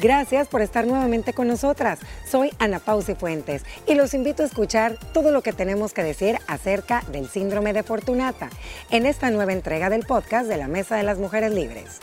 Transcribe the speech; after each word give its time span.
Gracias 0.00 0.48
por 0.48 0.62
estar 0.62 0.86
nuevamente 0.86 1.34
con 1.34 1.46
nosotras. 1.46 1.98
Soy 2.26 2.50
Ana 2.58 2.78
Pausi 2.78 3.14
Fuentes 3.14 3.64
y 3.86 3.94
los 3.94 4.14
invito 4.14 4.42
a 4.42 4.46
escuchar 4.46 4.96
todo 5.12 5.30
lo 5.30 5.42
que 5.42 5.52
tenemos 5.52 5.92
que 5.92 6.02
decir 6.02 6.38
acerca 6.46 7.02
del 7.12 7.28
síndrome 7.28 7.74
de 7.74 7.82
Fortunata 7.82 8.48
en 8.90 9.04
esta 9.04 9.30
nueva 9.30 9.52
entrega 9.52 9.90
del 9.90 10.06
podcast 10.06 10.48
de 10.48 10.56
la 10.56 10.68
Mesa 10.68 10.96
de 10.96 11.02
las 11.02 11.18
Mujeres 11.18 11.52
Libres. 11.52 12.00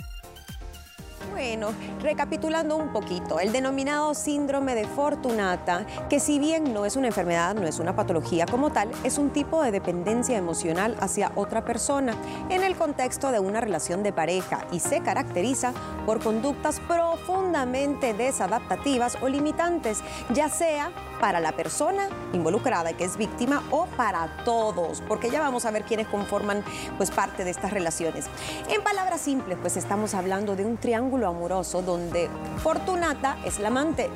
Bueno, 1.38 1.71
recapitulando 2.02 2.77
un 2.77 2.91
poquito, 2.91 3.39
el 3.39 3.52
denominado 3.52 4.16
síndrome 4.16 4.73
de 4.73 4.88
Fortunata, 4.88 5.86
que 6.10 6.20
si 6.20 6.39
bien 6.39 6.73
no 6.73 6.84
es 6.84 6.96
una 6.96 7.05
enfermedad, 7.05 7.54
no 7.54 7.68
es 7.68 7.78
una 7.78 7.96
patología 7.96 8.48
como 8.48 8.71
tal, 8.71 8.89
es 9.04 9.20
un 9.20 9.29
tipo 9.29 9.61
de 9.61 9.70
dependencia 9.70 10.36
emocional 10.36 10.97
hacia 11.00 11.32
otra 11.36 11.64
persona. 11.64 12.15
En 12.50 12.64
el 12.64 12.75
contexto 12.75 13.32
de 13.32 13.39
una 13.39 13.61
relación 13.61 14.02
de 14.02 14.11
pareja 14.11 14.65
y 14.71 14.79
se 14.79 15.02
caracteriza 15.02 15.73
por 16.07 16.23
conductas 16.23 16.79
profundamente 16.79 18.15
desadaptativas 18.15 19.19
o 19.21 19.29
limitantes, 19.29 20.00
ya 20.33 20.50
sea 20.50 20.89
para 21.20 21.39
la 21.39 21.52
persona 21.54 22.07
involucrada 22.34 22.94
que 22.94 23.04
es 23.04 23.18
víctima 23.18 23.64
o 23.71 23.86
para 23.98 24.44
todos, 24.44 25.02
porque 25.07 25.30
ya 25.30 25.40
vamos 25.40 25.66
a 25.66 25.71
ver 25.71 25.84
quiénes 25.84 26.07
conforman 26.07 26.64
pues 26.98 27.12
parte 27.12 27.43
de 27.43 27.52
estas 27.52 27.71
relaciones. 27.71 28.26
En 28.70 28.84
palabras 28.84 29.21
simples, 29.21 29.57
pues 29.62 29.78
estamos 29.78 30.14
hablando 30.14 30.56
de 30.56 30.66
un 30.66 30.78
triángulo 30.78 31.28
amoroso 31.28 31.82
donde 31.82 32.30
Fortunata 32.64 33.38
es 33.45 33.59
la 33.59 33.67
amante 33.67 34.09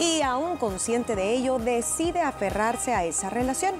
y 0.00 0.22
aún 0.22 0.56
consciente 0.56 1.16
de 1.16 1.32
ello 1.32 1.58
decide 1.58 2.20
aferrarse 2.20 2.94
a 2.94 3.04
esa 3.04 3.30
relación. 3.30 3.74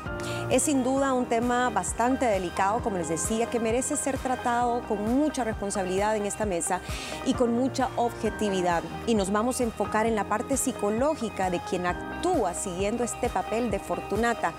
Es 0.50 0.64
sin 0.64 0.84
duda 0.84 1.12
un 1.12 1.26
tema 1.26 1.70
bastante 1.70 2.26
delicado, 2.26 2.80
como 2.80 2.98
les 2.98 3.08
decía, 3.08 3.50
que 3.50 3.58
merece 3.58 3.96
ser 3.96 4.16
tratado 4.18 4.82
con 4.88 5.02
mucha 5.02 5.44
responsabilidad 5.44 6.16
en 6.16 6.24
esta 6.26 6.46
mesa 6.46 6.80
y 7.24 7.34
con 7.34 7.54
mucha 7.56 7.88
objetividad. 7.96 8.82
Y 9.06 9.14
nos 9.14 9.32
vamos 9.32 9.60
a 9.60 9.64
enfocar 9.64 10.06
en 10.06 10.14
la 10.14 10.28
parte 10.28 10.56
psicológica 10.56 11.50
de 11.50 11.60
quien 11.60 11.86
actúa 11.86 12.54
siguiendo 12.66 13.04
este 13.04 13.28
papel 13.28 13.70
de 13.70 13.78
Fortunata 13.78 14.52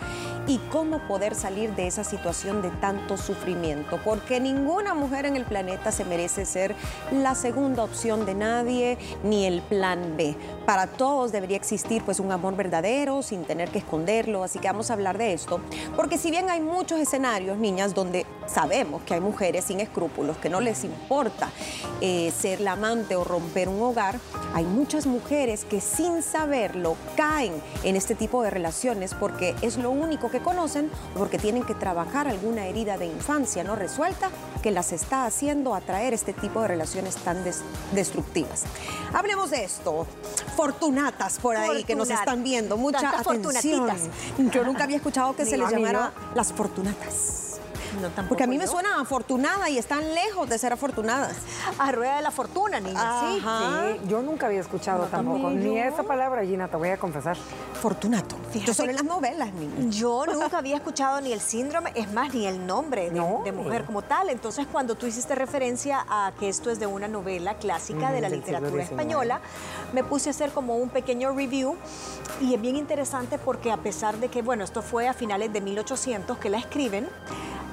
y 0.48 0.60
cómo 0.72 1.00
poder 1.00 1.36
salir 1.36 1.76
de 1.76 1.88
esa 1.88 2.04
situación 2.04 2.62
de 2.62 2.70
tanto 2.70 3.18
sufrimiento, 3.18 4.00
porque 4.04 4.40
ninguna 4.40 4.94
mujer 4.94 5.26
en 5.26 5.36
el 5.36 5.44
planeta 5.44 5.92
se 5.92 6.06
merece 6.06 6.46
ser 6.46 6.74
la 7.12 7.36
segunda 7.36 7.84
opción 7.84 8.26
de 8.26 8.34
nadie 8.34 8.98
ni 9.24 9.46
el 9.46 9.62
plan 9.62 10.16
B. 10.16 10.36
Para 10.66 10.88
todos 10.88 11.32
debería 11.32 11.58
existir 11.58 12.02
pues 12.04 12.20
un 12.20 12.32
amor 12.32 12.56
verdadero 12.56 13.22
sin 13.22 13.44
tener 13.44 13.70
que 13.70 13.80
esconderlo, 13.80 14.44
así 14.44 14.60
que 14.60 14.68
vamos 14.68 14.90
a 14.90 14.94
hablar 14.94 15.18
de 15.18 15.34
esto, 15.34 15.60
porque 15.96 16.18
si 16.18 16.32
bien 16.32 16.50
hay 16.50 16.62
muchos 16.62 17.00
escenarios, 17.00 17.58
niñas, 17.58 17.94
donde 17.94 18.26
sabemos 18.48 19.02
que 19.04 19.14
hay 19.14 19.20
mujeres 19.20 19.66
sin 19.66 19.82
escrúpulos, 19.82 20.38
que 20.38 20.50
no 20.50 20.62
les 20.62 20.86
importa 20.86 21.50
eh, 22.00 22.32
ser 22.38 22.62
la 22.62 22.74
amante 22.74 23.16
o 23.16 23.24
romper 23.26 23.68
un 23.68 23.82
hogar, 23.82 24.20
hay 24.54 24.64
muchas 24.64 25.06
mujeres 25.06 25.66
que 25.66 25.82
sin 25.82 26.24
saberlo 26.24 26.96
caen 27.16 27.54
en 27.84 27.96
este 27.96 28.16
tipo 28.16 28.42
de 28.44 28.50
relaciones 28.50 29.14
porque 29.14 29.56
es 29.62 29.78
lo 29.78 29.92
único 29.92 30.32
que 30.32 30.37
conocen 30.40 30.90
o 31.16 31.20
porque 31.20 31.38
tienen 31.38 31.64
que 31.64 31.74
trabajar 31.74 32.28
alguna 32.28 32.66
herida 32.66 32.98
de 32.98 33.06
infancia 33.06 33.64
no 33.64 33.76
resuelta 33.76 34.30
que 34.62 34.72
las 34.72 34.92
está 34.92 35.26
haciendo 35.26 35.76
atraer 35.76 36.14
este 36.14 36.34
tipo 36.34 36.62
de 36.62 36.68
relaciones 36.68 37.16
tan 37.16 37.44
destructivas. 37.94 38.64
Hablemos 39.14 39.52
de 39.52 39.64
esto. 39.64 40.08
Fortunatas 40.56 41.40
por 41.40 41.56
ahí 41.56 41.84
que 41.84 41.96
nos 41.96 42.10
están 42.10 42.44
viendo. 42.44 42.78
Mucha 42.78 43.10
atención. 43.20 43.90
Yo 44.52 44.64
nunca 44.64 44.84
había 44.84 44.98
escuchado 44.98 45.36
que 45.36 45.46
se 45.48 45.58
les 45.58 45.70
llamara 45.70 46.14
las 46.36 46.54
fortunatas. 46.54 47.47
Porque 48.28 48.44
a 48.44 48.48
mí 48.48 48.58
me 48.58 48.68
suena 48.68 49.02
afortunada 49.02 49.70
y 49.70 49.78
están 49.78 50.14
lejos 50.14 50.50
de 50.50 50.58
ser 50.58 50.74
afortunadas. 50.74 51.36
A 51.80 51.92
rueda 51.92 52.18
de 52.18 52.22
la 52.22 52.32
fortuna, 52.32 52.80
niña. 52.80 53.22
Sí, 53.22 53.42
sí. 53.42 54.08
Yo 54.08 54.22
nunca 54.22 54.48
había 54.48 54.62
escuchado 54.62 55.06
tampoco, 55.06 55.50
ni 55.50 55.80
esa 55.80 56.04
palabra, 56.04 56.44
Gina, 56.46 56.68
te 56.68 56.78
voy 56.78 56.90
a 56.90 56.98
confesar. 56.98 57.38
Fortunato. 57.82 58.36
Yo 58.66 58.74
solo 58.74 58.90
en 58.90 58.96
las 58.96 59.06
novelas, 59.06 59.54
niña. 59.54 59.90
Yo 59.90 60.26
nunca 60.34 60.58
había 60.58 60.76
escuchado 60.76 61.22
ni 61.22 61.32
el 61.34 61.42
síndrome, 61.42 61.92
es 61.96 62.12
más, 62.12 62.34
ni 62.34 62.46
el 62.46 62.66
nombre 62.66 63.10
de, 63.10 63.52
mujer 63.52 63.86
como 63.86 64.02
tal. 64.02 64.30
Entonces, 64.30 64.68
cuando 64.72 64.96
tú 64.96 65.06
hiciste 65.06 65.36
referencia 65.36 66.06
a 66.10 66.32
que 66.40 66.50
esto 66.50 66.70
es 66.70 66.80
de 66.80 66.88
una 66.88 67.08
novela 67.08 67.56
clásica 67.56 68.12
de 68.12 68.22
la 68.22 68.30
literatura 68.30 68.84
española, 68.84 69.42
me 69.94 70.04
puse 70.04 70.30
a 70.30 70.32
hacer 70.32 70.52
como 70.52 70.76
un 70.78 70.90
pequeño 70.90 71.34
review 71.34 71.76
y 72.42 72.54
es 72.54 72.62
bien 72.62 72.76
interesante 72.76 73.38
porque 73.38 73.72
a 73.72 73.78
pesar 73.78 74.18
de 74.18 74.30
que, 74.30 74.42
bueno, 74.42 74.64
esto 74.64 74.82
fue 74.82 75.08
a 75.08 75.14
finales 75.14 75.52
de 75.54 75.62
1800 75.62 76.38
que 76.38 76.50
la 76.50 76.58
escriben, 76.58 77.08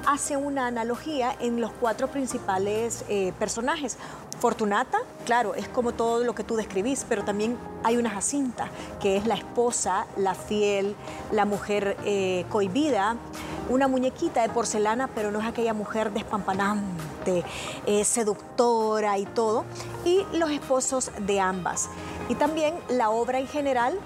hace 0.05 0.37
una 0.37 0.67
analogía 0.67 1.35
en 1.39 1.61
los 1.61 1.71
cuatro 1.71 2.07
principales 2.07 3.03
eh, 3.09 3.33
personajes. 3.39 3.97
Fortunata, 4.39 4.99
claro, 5.25 5.55
es 5.55 5.67
como 5.67 5.93
todo 5.93 6.23
lo 6.23 6.35
que 6.35 6.43
tú 6.43 6.55
describís, 6.55 7.05
pero 7.07 7.23
también 7.23 7.57
hay 7.83 7.97
una 7.97 8.09
Jacinta, 8.09 8.69
que 9.01 9.17
es 9.17 9.25
la 9.25 9.35
esposa, 9.35 10.05
la 10.17 10.35
fiel, 10.35 10.95
la 11.31 11.45
mujer 11.45 11.97
eh, 12.03 12.45
cohibida, 12.49 13.15
una 13.69 13.87
muñequita 13.87 14.41
de 14.41 14.49
porcelana, 14.49 15.07
pero 15.07 15.31
no 15.31 15.39
es 15.39 15.45
aquella 15.45 15.73
mujer 15.73 16.11
despampanante, 16.11 17.43
eh, 17.85 18.03
seductora 18.03 19.17
y 19.17 19.25
todo, 19.25 19.63
y 20.03 20.23
los 20.33 20.51
esposos 20.51 21.11
de 21.19 21.39
ambas. 21.39 21.89
Y 22.29 22.35
también 22.35 22.75
la 22.89 23.09
obra 23.09 23.39
en 23.39 23.47
general, 23.47 23.97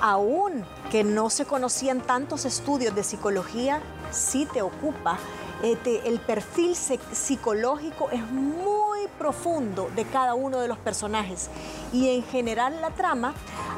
aún 0.00 0.64
que 0.90 1.04
no 1.04 1.28
se 1.28 1.44
conocían 1.44 2.00
tantos 2.00 2.44
estudios 2.44 2.94
de 2.94 3.02
psicología, 3.02 3.80
sí 4.10 4.46
te 4.52 4.62
ocupa 4.62 5.18
este, 5.62 6.08
el 6.08 6.20
perfil 6.20 6.74
psicológico 6.74 8.10
es 8.10 8.22
muy 8.30 9.06
profundo 9.18 9.90
de 9.94 10.04
cada 10.04 10.34
uno 10.34 10.58
de 10.60 10.68
los 10.68 10.78
personajes 10.78 11.48
y 11.92 12.08
en 12.08 12.22
general 12.24 12.80
la 12.80 12.90
trama 12.90 13.34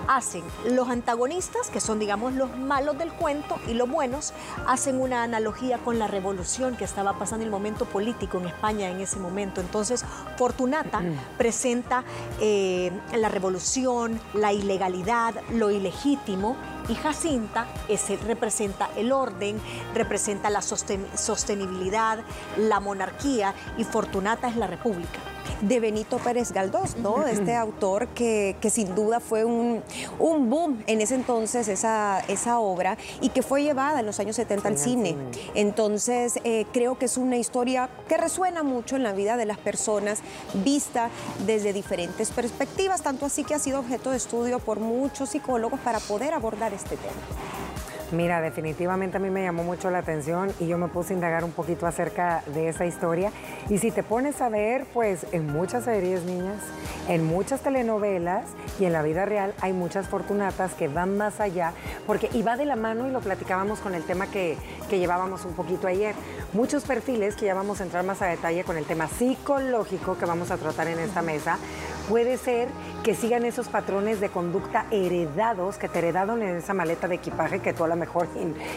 hacen 0.08 0.42
los 0.70 0.88
antagonistas, 0.88 1.70
que 1.70 1.80
son 1.80 1.98
digamos 1.98 2.34
los 2.34 2.56
malos 2.56 2.98
del 2.98 3.12
cuento, 3.12 3.58
y 3.68 3.74
los 3.74 3.88
buenos, 3.88 4.32
hacen 4.66 5.00
una 5.00 5.22
analogía 5.22 5.78
con 5.78 5.98
la 5.98 6.06
revolución 6.06 6.76
que 6.76 6.84
estaba 6.84 7.18
pasando 7.18 7.42
en 7.42 7.48
el 7.48 7.50
momento 7.50 7.84
político 7.84 8.38
en 8.38 8.46
España 8.46 8.90
en 8.90 9.00
ese 9.00 9.18
momento. 9.18 9.60
Entonces, 9.60 10.04
Fortunata 10.36 11.02
presenta 11.38 12.04
eh, 12.40 12.92
la 13.16 13.28
revolución, 13.28 14.20
la 14.34 14.52
ilegalidad, 14.52 15.34
lo 15.52 15.70
ilegítimo, 15.70 16.56
y 16.88 16.94
Jacinta 16.94 17.66
representa 18.26 18.90
el 18.96 19.12
orden, 19.12 19.60
representa 19.94 20.50
la 20.50 20.62
sostenibilidad, 20.62 22.18
la 22.56 22.80
monarquía, 22.80 23.54
y 23.78 23.84
Fortunata 23.84 24.48
es 24.48 24.56
la 24.56 24.66
república 24.66 25.33
de 25.60 25.80
Benito 25.80 26.18
Pérez 26.18 26.52
Galdós, 26.52 26.96
¿no? 26.96 27.26
Este 27.26 27.54
autor 27.54 28.08
que, 28.08 28.56
sin 28.70 28.94
duda 28.94 29.20
fue 29.20 29.44
un, 29.44 29.82
un, 30.18 30.50
boom 30.50 30.82
en 30.86 31.00
ese 31.00 31.14
entonces 31.14 31.68
esa, 31.68 32.20
esa 32.28 32.58
obra 32.58 32.98
y 33.20 33.28
que 33.30 33.42
fue 33.42 33.62
llevada 33.62 34.00
en 34.00 34.06
los 34.06 34.20
años 34.20 34.36
70 34.36 34.68
al 34.68 34.78
cine. 34.78 35.16
Entonces 35.54 36.38
eh, 36.44 36.66
creo 36.72 36.98
que 36.98 37.06
es 37.06 37.16
una 37.16 37.36
historia 37.36 37.88
que 38.08 38.16
resuena 38.16 38.62
mucho 38.62 38.96
en 38.96 39.02
la 39.02 39.12
vida 39.12 39.36
de 39.36 39.46
las 39.46 39.58
personas, 39.58 40.20
vista 40.64 41.10
desde 41.46 41.72
diferentes 41.72 42.30
perspectivas, 42.30 43.02
tanto 43.02 43.26
así 43.26 43.44
que 43.44 43.54
ha 43.54 43.58
sido 43.58 43.80
objeto 43.80 44.10
de 44.10 44.16
estudio 44.16 44.58
por 44.58 44.80
muchos 44.80 45.30
psicólogos 45.30 45.80
para 45.80 46.00
poder 46.00 46.34
abordar 46.34 46.74
este 46.74 46.96
tema. 46.96 47.63
Mira, 48.12 48.40
definitivamente 48.40 49.16
a 49.16 49.20
mí 49.20 49.30
me 49.30 49.42
llamó 49.42 49.64
mucho 49.64 49.90
la 49.90 49.98
atención 49.98 50.52
y 50.60 50.66
yo 50.66 50.78
me 50.78 50.88
puse 50.88 51.12
a 51.12 51.16
indagar 51.16 51.42
un 51.42 51.52
poquito 51.52 51.86
acerca 51.86 52.42
de 52.54 52.68
esa 52.68 52.84
historia. 52.84 53.32
Y 53.68 53.78
si 53.78 53.90
te 53.90 54.02
pones 54.02 54.40
a 54.40 54.48
ver, 54.48 54.86
pues 54.92 55.26
en 55.32 55.46
muchas 55.46 55.84
series, 55.84 56.22
niñas, 56.24 56.60
en 57.08 57.24
muchas 57.24 57.62
telenovelas 57.62 58.44
y 58.78 58.84
en 58.84 58.92
la 58.92 59.02
vida 59.02 59.24
real 59.24 59.54
hay 59.60 59.72
muchas 59.72 60.06
fortunatas 60.06 60.74
que 60.74 60.88
van 60.88 61.16
más 61.16 61.40
allá, 61.40 61.72
porque 62.06 62.28
y 62.32 62.42
va 62.42 62.56
de 62.56 62.66
la 62.66 62.76
mano 62.76 63.08
y 63.08 63.10
lo 63.10 63.20
platicábamos 63.20 63.80
con 63.80 63.94
el 63.94 64.04
tema 64.04 64.26
que, 64.26 64.56
que 64.88 64.98
llevábamos 64.98 65.44
un 65.44 65.54
poquito 65.54 65.86
ayer. 65.86 66.14
Muchos 66.52 66.84
perfiles 66.84 67.34
que 67.36 67.46
ya 67.46 67.54
vamos 67.54 67.80
a 67.80 67.84
entrar 67.84 68.04
más 68.04 68.22
a 68.22 68.26
detalle 68.26 68.64
con 68.64 68.76
el 68.76 68.84
tema 68.84 69.08
psicológico 69.08 70.16
que 70.18 70.26
vamos 70.26 70.50
a 70.50 70.56
tratar 70.56 70.88
en 70.88 70.98
esta 70.98 71.22
mesa, 71.22 71.58
puede 72.08 72.36
ser 72.38 72.68
que 73.02 73.14
sigan 73.14 73.44
esos 73.44 73.68
patrones 73.68 74.20
de 74.20 74.28
conducta 74.28 74.86
heredados 74.90 75.76
que 75.76 75.88
te 75.88 75.98
heredaron 75.98 76.42
en 76.42 76.56
esa 76.56 76.74
maleta 76.74 77.08
de 77.08 77.16
equipaje 77.16 77.60
que 77.60 77.72
tú 77.72 77.84
a 77.84 77.88
lo 77.88 77.96
mejor 77.96 78.28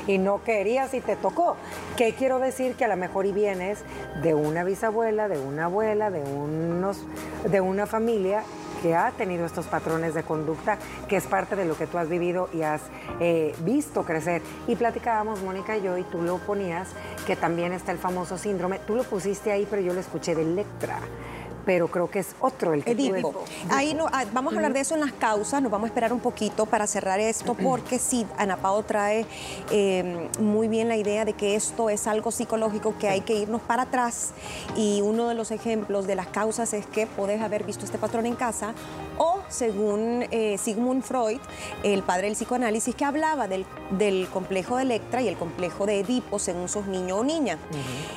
y, 0.07 0.17
no 0.17 0.43
querías 0.43 0.93
y 0.93 1.01
te 1.01 1.15
tocó. 1.15 1.55
¿Qué 1.95 2.13
quiero 2.13 2.39
decir? 2.39 2.75
Que 2.75 2.85
a 2.85 2.87
lo 2.87 2.97
mejor 2.97 3.25
y 3.25 3.31
vienes 3.31 3.79
de 4.21 4.33
una 4.33 4.63
bisabuela, 4.63 5.27
de 5.27 5.39
una 5.39 5.65
abuela, 5.65 6.09
de, 6.09 6.21
unos, 6.21 7.05
de 7.49 7.61
una 7.61 7.85
familia 7.85 8.43
que 8.81 8.95
ha 8.95 9.11
tenido 9.11 9.45
estos 9.45 9.65
patrones 9.65 10.13
de 10.13 10.23
conducta, 10.23 10.77
que 11.07 11.17
es 11.17 11.25
parte 11.25 11.55
de 11.55 11.65
lo 11.65 11.77
que 11.77 11.87
tú 11.87 11.97
has 11.97 12.09
vivido 12.09 12.49
y 12.53 12.61
has 12.61 12.81
eh, 13.19 13.55
visto 13.59 14.03
crecer. 14.03 14.41
Y 14.67 14.75
platicábamos, 14.75 15.41
Mónica 15.41 15.77
y 15.77 15.81
yo, 15.81 15.97
y 15.97 16.03
tú 16.03 16.21
lo 16.21 16.37
ponías, 16.37 16.89
que 17.25 17.35
también 17.35 17.73
está 17.73 17.91
el 17.91 17.97
famoso 17.97 18.37
síndrome. 18.37 18.79
Tú 18.79 18.95
lo 18.95 19.03
pusiste 19.03 19.51
ahí, 19.51 19.67
pero 19.69 19.81
yo 19.81 19.93
lo 19.93 19.99
escuché 19.99 20.35
de 20.35 20.43
Electra 20.43 20.99
pero 21.67 21.89
creo 21.89 22.09
que 22.09 22.19
es 22.19 22.33
otro 22.39 22.73
el 22.73 22.81
que 22.81 22.91
Edipo. 22.93 23.43
Ahí 23.69 23.93
no, 23.93 24.07
ah, 24.13 24.23
vamos 24.31 24.53
a 24.53 24.55
hablar 24.55 24.71
de 24.71 24.79
eso 24.79 24.95
en 24.95 25.01
las 25.01 25.11
causas, 25.11 25.61
nos 25.61 25.69
vamos 25.69 25.87
a 25.87 25.87
esperar 25.89 26.13
un 26.13 26.21
poquito 26.21 26.65
para 26.65 26.87
cerrar 26.87 27.19
esto, 27.19 27.55
porque 27.55 27.99
sí, 27.99 28.25
Ana 28.37 28.55
Pao 28.55 28.83
trae 28.83 29.25
eh, 29.69 30.29
muy 30.39 30.69
bien 30.69 30.87
la 30.87 30.95
idea 30.95 31.25
de 31.25 31.33
que 31.33 31.55
esto 31.55 31.89
es 31.89 32.07
algo 32.07 32.31
psicológico 32.31 32.97
que 32.97 33.09
hay 33.09 33.19
que 33.19 33.35
irnos 33.35 33.61
para 33.61 33.83
atrás 33.83 34.31
y 34.77 35.01
uno 35.01 35.27
de 35.27 35.35
los 35.35 35.51
ejemplos 35.51 36.07
de 36.07 36.15
las 36.15 36.27
causas 36.27 36.71
es 36.71 36.85
que 36.85 37.05
podés 37.05 37.41
haber 37.41 37.65
visto 37.65 37.83
este 37.83 37.97
patrón 37.97 38.25
en 38.25 38.35
casa 38.35 38.73
o 39.17 39.41
según 39.49 40.25
eh, 40.31 40.57
Sigmund 40.57 41.03
Freud, 41.03 41.39
el 41.83 42.03
padre 42.03 42.27
del 42.27 42.35
psicoanálisis, 42.35 42.95
que 42.95 43.05
hablaba 43.05 43.47
del, 43.47 43.65
complejo 44.31 44.77
de 44.77 44.83
Electra 44.83 45.21
y 45.21 45.27
el 45.27 45.37
complejo 45.37 45.85
de 45.85 45.99
Edipo 45.99 46.39
según 46.39 46.69
sos 46.69 46.87
niño 46.87 47.17
o 47.17 47.23
niña. 47.23 47.57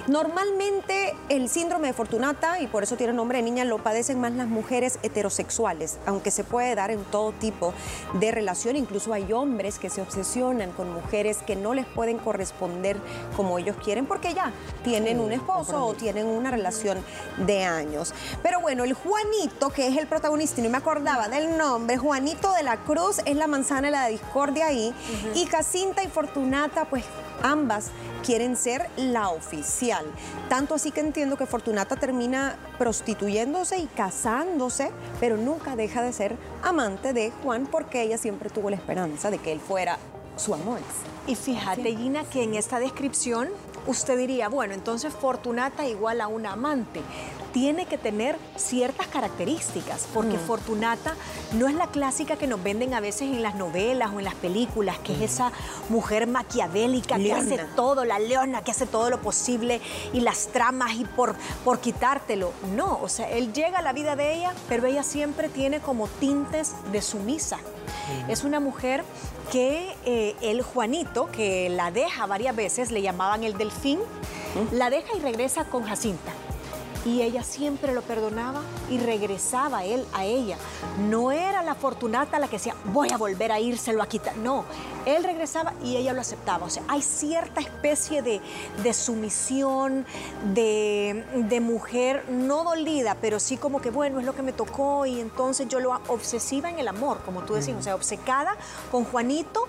Normalmente 0.06 1.14
el 1.28 1.48
síndrome 1.48 1.88
de 1.88 1.94
Fortunata, 1.94 2.60
y 2.60 2.66
por 2.66 2.82
eso 2.82 2.96
tiene 2.96 3.12
nombre 3.12 3.38
de 3.38 3.44
niña, 3.44 3.64
lo 3.64 3.78
padecen 3.78 4.20
más 4.20 4.32
las 4.32 4.48
mujeres 4.48 4.98
heterosexuales, 5.02 5.98
aunque 6.06 6.30
se 6.30 6.44
puede 6.44 6.74
dar 6.74 6.90
en 6.90 7.02
todo 7.04 7.32
tipo 7.32 7.72
de 8.14 8.30
relación, 8.30 8.76
incluso 8.76 9.12
hay 9.12 9.32
hombres 9.32 9.78
que 9.78 9.90
se 9.90 10.00
obsesionan 10.00 10.72
con 10.72 10.92
mujeres 10.92 11.38
que 11.46 11.56
no 11.56 11.74
les 11.74 11.86
pueden 11.86 12.18
corresponder 12.18 12.96
como 13.36 13.58
ellos 13.58 13.76
quieren 13.82 14.06
porque 14.06 14.34
ya 14.34 14.52
tienen 14.82 15.20
un 15.20 15.32
esposo 15.32 15.84
o 15.84 15.94
tienen 15.94 16.26
una 16.26 16.50
relación 16.50 16.98
de 17.38 17.64
años. 17.64 18.12
Pero 18.42 18.60
bueno, 18.60 18.84
el 18.84 18.94
Juanito, 18.94 19.70
que 19.70 19.86
es 19.88 19.96
el 19.96 20.06
protagonista, 20.06 20.60
y 20.60 20.64
no 20.64 20.70
me 20.70 20.78
acordaba 20.90 21.28
del 21.28 21.56
nombre, 21.56 21.98
Juanito 21.98 22.52
de 22.52 22.64
la 22.64 22.76
Cruz 22.78 23.20
es 23.24 23.36
la 23.36 23.46
manzana 23.46 23.86
de 23.86 23.90
la 23.92 24.08
discordia 24.08 24.66
ahí, 24.66 24.92
y 25.36 25.46
Jacinta 25.46 26.02
y 26.02 26.08
Fortunata, 26.08 26.86
pues 26.86 27.04
ambas 27.44 27.92
quieren 28.24 28.56
ser 28.56 28.90
la 28.96 29.28
oficial. 29.28 30.04
Tanto 30.48 30.74
así 30.74 30.90
que 30.90 30.98
entiendo 30.98 31.36
que 31.36 31.46
Fortunata 31.46 31.94
termina 31.94 32.56
prostituyéndose 32.76 33.78
y 33.78 33.86
casándose, 33.86 34.90
pero 35.20 35.36
nunca 35.36 35.76
deja 35.76 36.02
de 36.02 36.12
ser 36.12 36.36
amante 36.64 37.12
de 37.12 37.30
Juan 37.44 37.68
porque 37.70 38.02
ella 38.02 38.18
siempre 38.18 38.50
tuvo 38.50 38.68
la 38.68 38.74
esperanza 38.74 39.30
de 39.30 39.38
que 39.38 39.52
él 39.52 39.60
fuera 39.60 39.96
su 40.34 40.54
amor. 40.54 40.80
Y 41.28 41.36
fíjate, 41.36 41.94
Gina, 41.94 42.24
que 42.24 42.42
en 42.42 42.56
esta 42.56 42.80
descripción 42.80 43.48
usted 43.86 44.18
diría, 44.18 44.48
bueno, 44.48 44.74
entonces 44.74 45.14
Fortunata 45.14 45.86
igual 45.86 46.20
a 46.20 46.26
un 46.26 46.46
amante. 46.46 47.00
Tiene 47.52 47.86
que 47.86 47.98
tener 47.98 48.36
ciertas 48.56 49.06
características, 49.08 50.06
porque 50.14 50.36
mm. 50.36 50.40
Fortunata 50.40 51.14
no 51.52 51.68
es 51.68 51.74
la 51.74 51.88
clásica 51.88 52.36
que 52.36 52.46
nos 52.46 52.62
venden 52.62 52.94
a 52.94 53.00
veces 53.00 53.22
en 53.22 53.42
las 53.42 53.54
novelas 53.54 54.10
o 54.14 54.18
en 54.18 54.24
las 54.24 54.34
películas, 54.34 54.98
que 54.98 55.12
es 55.12 55.18
mm. 55.18 55.24
esa 55.24 55.52
mujer 55.88 56.26
maquiavélica 56.26 57.16
que 57.16 57.32
hace 57.32 57.58
todo, 57.76 58.04
la 58.04 58.18
leona 58.18 58.62
que 58.62 58.70
hace 58.70 58.86
todo 58.86 59.10
lo 59.10 59.20
posible 59.20 59.80
y 60.12 60.20
las 60.20 60.48
tramas 60.48 60.94
y 60.94 61.04
por, 61.04 61.34
por 61.64 61.80
quitártelo. 61.80 62.52
No, 62.74 62.98
o 63.02 63.08
sea, 63.08 63.28
él 63.30 63.52
llega 63.52 63.78
a 63.78 63.82
la 63.82 63.92
vida 63.92 64.16
de 64.16 64.34
ella, 64.34 64.52
pero 64.68 64.86
ella 64.86 65.02
siempre 65.02 65.48
tiene 65.48 65.80
como 65.80 66.08
tintes 66.08 66.74
de 66.92 67.02
sumisa. 67.02 67.56
Mm. 67.56 68.30
Es 68.30 68.44
una 68.44 68.60
mujer 68.60 69.04
que 69.50 69.94
eh, 70.04 70.36
el 70.42 70.62
Juanito, 70.62 71.28
que 71.32 71.68
la 71.68 71.90
deja 71.90 72.26
varias 72.26 72.54
veces, 72.54 72.92
le 72.92 73.02
llamaban 73.02 73.42
el 73.42 73.58
delfín, 73.58 73.98
la 74.72 74.90
deja 74.90 75.16
y 75.16 75.20
regresa 75.20 75.64
con 75.64 75.84
Jacinta 75.84 76.32
y 77.04 77.22
ella 77.22 77.42
siempre 77.42 77.94
lo 77.94 78.02
perdonaba 78.02 78.60
y 78.90 78.98
regresaba 78.98 79.84
él 79.84 80.04
a 80.12 80.24
ella. 80.24 80.56
No 81.08 81.32
era 81.32 81.62
la 81.62 81.74
Fortunata 81.74 82.38
la 82.38 82.48
que 82.48 82.56
decía, 82.56 82.74
voy 82.92 83.10
a 83.10 83.16
volver 83.16 83.52
a 83.52 83.60
írselo 83.60 84.02
a 84.02 84.06
quitar. 84.06 84.36
No, 84.36 84.64
él 85.06 85.24
regresaba 85.24 85.74
y 85.82 85.96
ella 85.96 86.12
lo 86.12 86.20
aceptaba. 86.20 86.66
O 86.66 86.70
sea, 86.70 86.82
hay 86.88 87.02
cierta 87.02 87.60
especie 87.60 88.22
de, 88.22 88.40
sumisión, 88.92 90.04
de, 90.54 91.60
mujer 91.60 92.24
no 92.28 92.64
dolida, 92.64 93.16
pero 93.20 93.38
sí 93.38 93.56
como 93.56 93.80
que, 93.80 93.90
bueno, 93.90 94.18
es 94.18 94.26
lo 94.26 94.34
que 94.34 94.42
me 94.42 94.52
tocó 94.52 95.06
y 95.06 95.20
entonces 95.20 95.68
yo 95.68 95.78
lo 95.80 95.92
obsesiva 96.08 96.70
en 96.70 96.78
el 96.78 96.88
amor, 96.88 97.20
como 97.24 97.42
tú 97.42 97.54
decías, 97.54 97.76
o 97.78 97.82
sea, 97.82 97.94
obcecada 97.94 98.56
con 98.90 99.04
Juanito, 99.04 99.66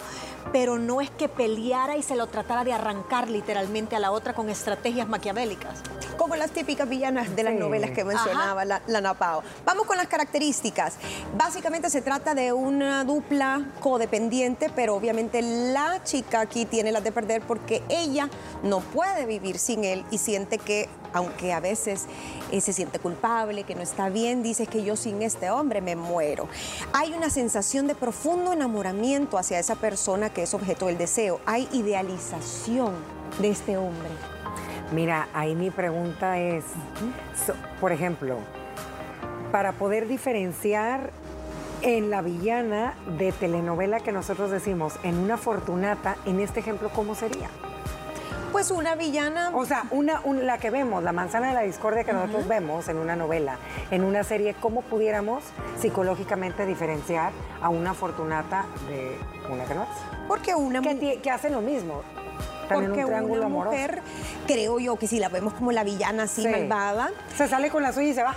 pero 0.51 0.79
no 0.79 1.01
es 1.01 1.09
que 1.09 1.29
peleara 1.29 1.97
y 1.97 2.03
se 2.03 2.15
lo 2.15 2.27
tratara 2.27 2.63
de 2.63 2.73
arrancar 2.73 3.29
literalmente 3.29 3.95
a 3.95 3.99
la 3.99 4.11
otra 4.11 4.33
con 4.33 4.49
estrategias 4.49 5.07
maquiavélicas. 5.07 5.79
Como 6.17 6.35
las 6.35 6.51
típicas 6.51 6.87
villanas 6.87 7.35
de 7.35 7.43
las 7.43 7.53
novelas 7.55 7.91
que 7.91 8.03
mencionaba 8.03 8.63
la, 8.65 9.01
Napao. 9.01 9.43
Vamos 9.65 9.85
con 9.87 9.97
las 9.97 10.07
características. 10.07 10.95
Básicamente 11.35 11.89
se 11.89 12.01
trata 12.01 12.35
de 12.35 12.53
una 12.53 13.03
dupla 13.03 13.65
codependiente, 13.79 14.69
pero 14.75 14.95
obviamente 14.95 15.20
la 15.41 16.01
chica 16.03 16.41
aquí 16.41 16.65
tiene 16.65 16.91
las 16.91 17.03
de 17.03 17.11
perder 17.11 17.41
porque 17.41 17.83
ella 17.89 18.29
no 18.63 18.79
puede 18.79 19.25
vivir 19.25 19.59
sin 19.59 19.83
él 19.83 20.03
y 20.11 20.17
siente 20.17 20.57
que, 20.57 20.89
aunque 21.13 21.53
a 21.53 21.59
veces 21.59 22.05
eh, 22.51 22.61
se 22.61 22.73
siente 22.73 22.99
culpable, 22.99 23.63
que 23.63 23.75
no 23.75 23.81
está 23.81 24.09
bien, 24.09 24.43
dice 24.43 24.67
que 24.67 24.83
yo 24.83 24.95
sin 24.95 25.21
este 25.21 25.49
hombre 25.49 25.81
me 25.81 25.95
muero. 25.95 26.47
Hay 26.93 27.13
una 27.13 27.29
sensación 27.29 27.87
de 27.87 27.95
profundo 27.95 28.53
enamoramiento 28.53 29.37
hacia 29.37 29.59
esa 29.59 29.75
persona 29.75 30.29
que 30.29 30.43
es 30.43 30.53
objeto 30.53 30.87
del 30.87 30.97
deseo. 30.97 31.39
Hay 31.45 31.67
idealización 31.71 32.93
de 33.39 33.49
este 33.49 33.77
hombre. 33.77 34.09
Mira, 34.91 35.29
ahí 35.33 35.55
mi 35.55 35.69
pregunta 35.69 36.39
es, 36.39 36.65
por 37.79 37.91
ejemplo, 37.91 38.39
para 39.51 39.73
poder 39.73 40.07
diferenciar 40.07 41.11
en 41.81 42.09
la 42.09 42.21
villana 42.21 42.95
de 43.17 43.31
telenovela 43.31 43.99
que 43.99 44.11
nosotros 44.11 44.51
decimos, 44.51 44.95
en 45.03 45.17
una 45.17 45.37
fortunata, 45.37 46.17
en 46.25 46.39
este 46.39 46.59
ejemplo, 46.59 46.89
¿cómo 46.89 47.15
sería? 47.15 47.49
Pues 48.51 48.69
una 48.69 48.95
villana. 48.95 49.51
O 49.53 49.65
sea, 49.65 49.85
una, 49.91 50.21
la 50.25 50.57
que 50.57 50.69
vemos, 50.69 51.03
la 51.03 51.13
manzana 51.13 51.47
de 51.47 51.53
la 51.53 51.61
discordia 51.61 52.03
que 52.03 52.11
nosotros 52.11 52.47
vemos 52.47 52.87
en 52.89 52.97
una 52.97 53.15
novela, 53.15 53.57
en 53.91 54.03
una 54.03 54.23
serie, 54.23 54.55
¿cómo 54.59 54.81
pudiéramos 54.81 55.43
psicológicamente 55.79 56.65
diferenciar 56.65 57.31
a 57.61 57.69
una 57.69 57.93
fortunata 57.93 58.65
de 58.89 59.17
una 59.51 59.63
que 59.65 59.73
no 59.73 59.83
es? 59.83 59.89
Porque 60.27 60.53
una. 60.53 60.81
Que, 60.81 61.21
que 61.21 61.31
hace 61.31 61.49
lo 61.49 61.61
mismo 61.61 62.01
porque 62.73 63.05
una 63.05 63.47
mujer, 63.47 64.01
creo 64.47 64.79
yo 64.79 64.95
que 64.95 65.07
si 65.07 65.19
la 65.19 65.29
vemos 65.29 65.53
como 65.53 65.71
la 65.71 65.83
villana 65.83 66.23
así 66.23 66.47
malvada. 66.47 67.11
Se 67.35 67.47
sale 67.47 67.69
con 67.69 67.83
la 67.83 67.91
suya 67.91 68.07
y 68.07 68.13
se 68.13 68.23
va. 68.23 68.35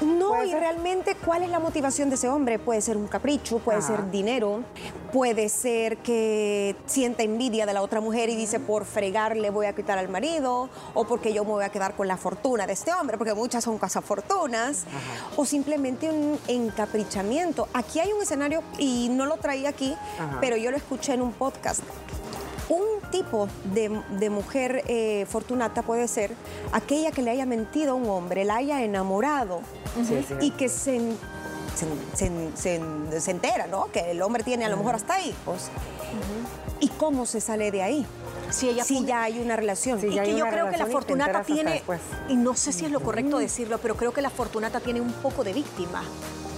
No, 0.00 0.42
y 0.44 0.54
realmente, 0.54 1.14
¿cuál 1.14 1.42
es 1.42 1.50
la 1.50 1.58
motivación 1.58 2.08
de 2.08 2.14
ese 2.14 2.28
hombre? 2.28 2.58
Puede 2.58 2.80
ser 2.80 2.96
un 2.96 3.06
capricho, 3.06 3.58
puede 3.58 3.82
ser 3.82 4.10
dinero, 4.10 4.62
puede 5.12 5.48
ser 5.48 5.98
que 5.98 6.74
sienta 6.86 7.22
envidia 7.22 7.66
de 7.66 7.74
la 7.74 7.82
otra 7.82 8.00
mujer 8.00 8.30
y 8.30 8.36
dice, 8.36 8.60
por 8.60 8.86
fregar 8.86 9.36
le 9.36 9.50
voy 9.50 9.66
a 9.66 9.74
quitar 9.74 9.98
al 9.98 10.08
marido, 10.08 10.70
o 10.94 11.04
porque 11.04 11.32
yo 11.32 11.44
me 11.44 11.50
voy 11.50 11.64
a 11.64 11.68
quedar 11.68 11.96
con 11.96 12.08
la 12.08 12.16
fortuna 12.16 12.66
de 12.66 12.72
este 12.72 12.92
hombre, 12.92 13.18
porque 13.18 13.34
muchas 13.34 13.64
son 13.64 13.78
cazafortunas, 13.78 14.84
o 15.36 15.44
simplemente 15.44 16.10
un 16.10 16.38
encaprichamiento. 16.48 17.68
Aquí 17.74 18.00
hay 18.00 18.12
un 18.12 18.22
escenario, 18.22 18.62
y 18.78 19.08
no 19.10 19.26
lo 19.26 19.36
traía 19.36 19.68
aquí, 19.68 19.94
pero 20.40 20.56
yo 20.56 20.70
lo 20.70 20.76
escuché 20.76 21.12
en 21.12 21.22
un 21.22 21.32
podcast. 21.32 21.82
Un 22.68 22.99
tipo 23.10 23.48
de, 23.74 24.30
mujer 24.30 24.84
eh, 24.86 25.26
fortunata 25.28 25.82
puede 25.82 26.08
ser 26.08 26.34
aquella 26.72 27.10
que 27.12 27.22
le 27.22 27.30
haya 27.30 27.46
mentido 27.46 27.92
a 27.92 27.94
un 27.94 28.08
hombre, 28.08 28.44
la 28.44 28.56
haya 28.56 28.82
enamorado 28.82 29.60
y 30.40 30.50
que 30.52 30.68
se, 30.68 31.00
se, 32.14 33.30
entera, 33.30 33.66
¿no? 33.66 33.86
Que 33.92 34.12
el 34.12 34.22
hombre 34.22 34.42
tiene 34.42 34.64
a 34.64 34.68
lo 34.68 34.76
mejor 34.76 34.94
hasta 34.94 35.20
hijos. 35.20 35.70
¿Y 36.80 36.88
cómo 36.88 37.26
se 37.26 37.40
sale 37.40 37.70
de 37.70 37.82
ahí? 37.82 38.06
Si, 38.50 38.68
ella 38.68 38.84
ya 39.06 39.22
hay 39.22 39.38
una 39.40 39.56
relación. 39.56 39.98
y 39.98 40.18
que 40.18 40.36
yo 40.36 40.46
creo 40.46 40.70
que 40.70 40.76
la 40.76 40.86
Fortunata 40.86 41.42
tiene, 41.42 41.82
y 42.28 42.36
no 42.36 42.54
sé 42.54 42.72
si 42.72 42.86
es 42.86 42.90
lo 42.90 43.00
correcto 43.00 43.38
decirlo, 43.38 43.78
pero 43.78 43.96
creo 43.96 44.12
que 44.12 44.22
la 44.22 44.30
Fortunata 44.30 44.80
tiene 44.80 45.00
un 45.00 45.12
poco 45.12 45.44
de 45.44 45.52
víctima 45.52 46.02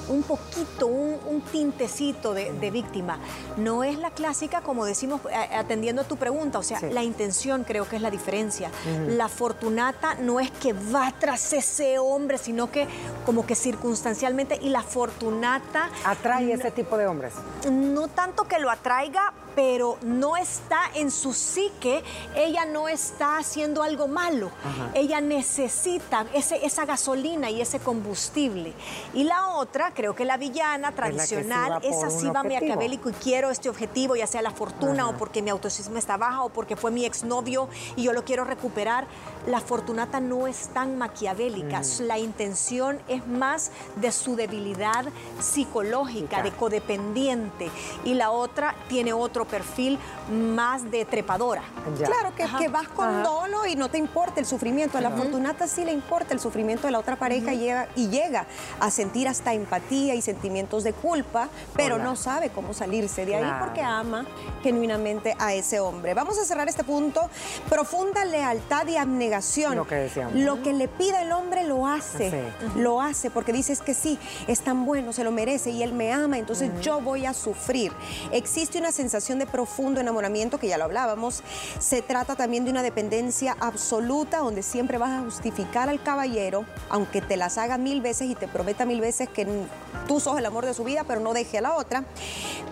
un 0.09 0.23
poquito, 0.23 0.87
un, 0.87 1.43
tintecito 1.53 2.35
de, 2.35 2.71
víctima. 2.71 3.19
No 3.57 3.85
es 3.85 3.99
la 3.99 4.11
clásica, 4.11 4.63
como 4.63 4.85
decimos, 4.85 5.21
atendiendo 5.55 6.03
a 6.03 6.05
tu 6.05 6.17
pregunta, 6.17 6.59
o 6.59 6.63
sea, 6.63 6.81
la 6.81 7.03
intención 7.03 7.65
creo 7.65 7.89
que 7.89 7.97
es 7.97 8.03
la 8.03 8.11
diferencia. 8.11 8.71
La 9.09 9.29
fortunata 9.29 10.15
no 10.15 10.41
es 10.41 10.51
que 10.51 10.73
va 10.73 11.13
tras 11.19 11.53
ese 11.53 11.99
hombre, 11.99 12.39
sino 12.39 12.71
que 12.71 12.87
como 13.27 13.45
que 13.47 13.55
circunstancialmente, 13.55 14.59
y 14.61 14.69
la 14.69 14.83
fortunata... 14.83 15.91
Atrae 16.05 16.53
ese 16.53 16.71
tipo 16.71 16.97
de 16.97 17.07
hombres. 17.07 17.35
No 17.71 18.09
tanto 18.09 18.45
que 18.45 18.59
lo 18.59 18.71
atraiga, 18.71 19.33
pero 19.55 19.99
no 20.03 20.37
está 20.37 20.91
en 20.95 21.11
su 21.11 21.33
psique, 21.33 22.03
ella 22.35 22.65
no 22.65 22.89
está 22.89 23.39
haciendo 23.39 23.83
algo 23.83 24.09
malo. 24.09 24.51
Ella 24.95 25.21
necesita 25.21 26.27
ese, 26.33 26.65
esa 26.65 26.85
gasolina 26.85 27.51
y 27.51 27.61
ese 27.61 27.79
combustible. 27.79 28.73
Y 29.15 29.25
la 29.25 29.49
otra, 29.49 29.93
que 29.93 30.02
creo 30.03 30.17
que 30.17 30.25
la 30.25 30.37
villana 30.37 30.91
tradicional 30.91 31.79
es, 31.85 32.03
así 32.03 32.27
va 32.27 32.43
maquiavélico 32.43 33.09
y 33.09 33.13
quiero 33.13 33.53
este 33.53 33.69
objetivo, 33.69 34.17
ya 34.17 34.27
sea 34.27 34.43
la 34.43 34.51
fortuna 34.51 35.09
o 35.09 35.17
porque 35.17 35.43
mi 35.43 35.51
autoestima 35.51 36.01
está 36.01 36.17
baja 36.17 36.43
o 36.43 36.49
porque 36.49 36.75
fue 36.75 36.91
mi 36.91 37.05
exnovio 37.05 37.69
y 37.95 38.03
yo 38.03 38.13
lo 38.13 38.25
quiero 38.25 38.43
recuperar. 38.43 39.07
La 39.47 39.61
fortunata 39.61 40.19
no 40.19 40.49
es 40.49 40.69
tan 40.69 40.99
maquiavélica, 40.99 41.83
la 42.01 42.19
intención 42.19 42.99
es 43.07 43.25
más 43.29 43.71
de 43.95 44.11
su 44.11 44.35
debilidad 44.35 45.05
psicológica, 45.39 46.43
de 46.43 46.51
codependiente. 46.51 47.71
Y 48.05 48.15
la 48.15 48.33
otra 48.33 48.75
tiene 48.89 49.13
otro 49.13 49.45
perfil 49.45 50.01
más 50.33 50.91
de 50.91 51.05
trepadora. 51.05 51.63
Claro, 51.97 52.35
que, 52.35 52.45
que, 52.59 52.69
vas 52.69 52.89
con 52.89 53.23
dolo 53.23 53.67
y 53.67 53.77
no 53.77 53.89
te 53.89 53.99
importa 53.99 54.41
el 54.41 54.47
sufrimiento. 54.47 54.99
A 54.99 55.01
la 55.01 55.11
fortunata 55.11 55.69
sí 55.69 55.85
le 55.85 55.93
importa 55.93 56.35
el 56.35 56.41
sufrimiento 56.41 56.89
de 56.89 56.93
la 56.93 56.99
otra 56.99 57.15
pareja 57.17 57.53
y, 57.53 57.59
llega, 57.59 57.89
y 57.95 58.09
llega 58.09 58.47
a 58.81 58.91
sentir 58.91 59.29
hasta 59.29 59.55
empatía 59.55 59.82
y 59.91 60.23
sentimientos 60.23 60.85
de 60.85 60.93
culpa, 60.93 61.49
pero 61.77 61.99
no 61.99 62.17
sabe 62.17 62.51
cómo 62.51 62.75
salirse 62.75 63.27
de 63.27 63.37
ahí 63.37 63.53
porque 63.61 63.83
ama 63.83 64.27
genuinamente 64.63 65.35
a 65.39 65.55
ese 65.55 65.81
hombre. 65.81 66.15
Vamos 66.15 66.39
a 66.39 66.45
cerrar 66.45 66.69
este 66.69 66.85
punto. 66.85 67.29
Profunda 67.69 68.25
lealtad 68.25 68.87
y 68.87 68.97
abnegación. 68.97 69.77
Lo 69.77 69.87
que 69.87 69.97
decíamos. 69.97 70.35
Lo 70.35 70.63
que 70.63 70.73
le 70.73 70.89
pida 70.89 71.23
el 71.23 71.33
hombre 71.33 71.65
lo 71.65 71.87
hace. 71.87 72.33
Lo 72.77 73.01
hace 73.01 73.31
porque 73.31 73.53
dices 73.53 73.81
que 73.81 73.95
sí, 73.95 74.19
es 74.47 74.61
tan 74.61 74.85
bueno, 74.85 75.13
se 75.13 75.25
lo 75.25 75.31
merece 75.31 75.71
y 75.71 75.83
él 75.83 75.93
me 75.93 76.13
ama, 76.13 76.39
entonces 76.39 76.71
yo 76.81 77.01
voy 77.01 77.27
a 77.27 77.35
sufrir. 77.35 77.93
Existe 78.33 78.79
una 78.79 78.93
sensación 78.93 79.39
de 79.39 79.47
profundo 79.47 80.01
enamoramiento, 80.01 80.59
que 80.59 80.69
ya 80.69 80.79
lo 80.79 80.85
hablábamos. 80.85 81.43
Se 81.79 82.03
trata 82.03 82.37
también 82.37 82.65
de 82.65 82.71
una 82.71 82.83
dependencia 82.83 83.57
absoluta, 83.61 84.39
donde 84.39 84.63
siempre 84.63 84.99
vas 84.99 85.11
a 85.11 85.25
justificar 85.25 85.89
al 85.89 86.03
caballero, 86.03 86.65
aunque 86.89 87.21
te 87.21 87.37
las 87.37 87.59
haga 87.59 87.79
mil 87.79 88.01
veces 88.01 88.31
y 88.31 88.35
te 88.35 88.49
prometa 88.49 88.85
mil 88.85 89.01
veces 89.01 89.29
que 89.29 89.47
tú 90.07 90.21
sos 90.21 90.39
el 90.39 90.47
amor 90.47 90.67
de 90.67 90.75
su 90.75 90.85
vida, 90.85 91.05
pero 91.07 91.21
no 91.21 91.33
deje 91.33 91.59
a 91.59 91.63
la 91.63 91.77
otra. 91.77 92.05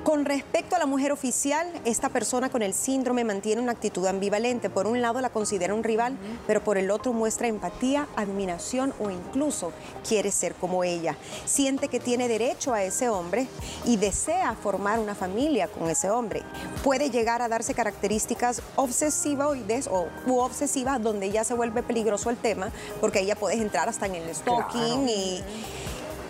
Con 0.04 0.24
respecto 0.24 0.76
a 0.76 0.78
la 0.78 0.86
mujer 0.86 1.12
oficial, 1.12 1.70
esta 1.84 2.08
persona 2.08 2.48
con 2.48 2.62
el 2.62 2.72
síndrome 2.72 3.22
mantiene 3.22 3.60
una 3.60 3.72
actitud 3.72 4.06
ambivalente. 4.06 4.70
Por 4.70 4.86
un 4.86 5.02
lado 5.02 5.20
la 5.20 5.28
considera 5.28 5.74
un 5.74 5.84
rival, 5.84 6.16
pero 6.46 6.64
por 6.64 6.78
el 6.78 6.90
otro 6.90 7.12
muestra 7.12 7.48
empatía, 7.48 8.08
admiración 8.16 8.94
o 8.98 9.10
incluso 9.10 9.72
quiere 10.08 10.30
ser 10.30 10.54
como 10.54 10.84
ella. 10.84 11.16
Siente 11.44 11.88
que 11.88 12.00
tiene 12.00 12.28
derecho 12.28 12.72
a 12.72 12.82
ese 12.82 13.10
hombre 13.10 13.46
y 13.84 13.98
desea 13.98 14.54
formar 14.54 14.98
una 14.98 15.14
familia 15.14 15.68
con 15.68 15.90
ese 15.90 16.10
hombre. 16.10 16.42
Puede 16.82 17.10
llegar 17.10 17.42
a 17.42 17.48
darse 17.48 17.74
características 17.74 18.62
obsesivoides 18.76 19.86
o 19.86 20.06
u 20.26 20.38
obsesivas 20.38 21.02
donde 21.02 21.30
ya 21.30 21.44
se 21.44 21.52
vuelve 21.52 21.82
peligroso 21.82 22.30
el 22.30 22.38
tema 22.38 22.70
porque 23.00 23.20
ella 23.20 23.36
puedes 23.36 23.60
entrar 23.60 23.88
hasta 23.88 24.06
en 24.06 24.14
el 24.14 24.34
stalking 24.34 25.08
y 25.08 25.42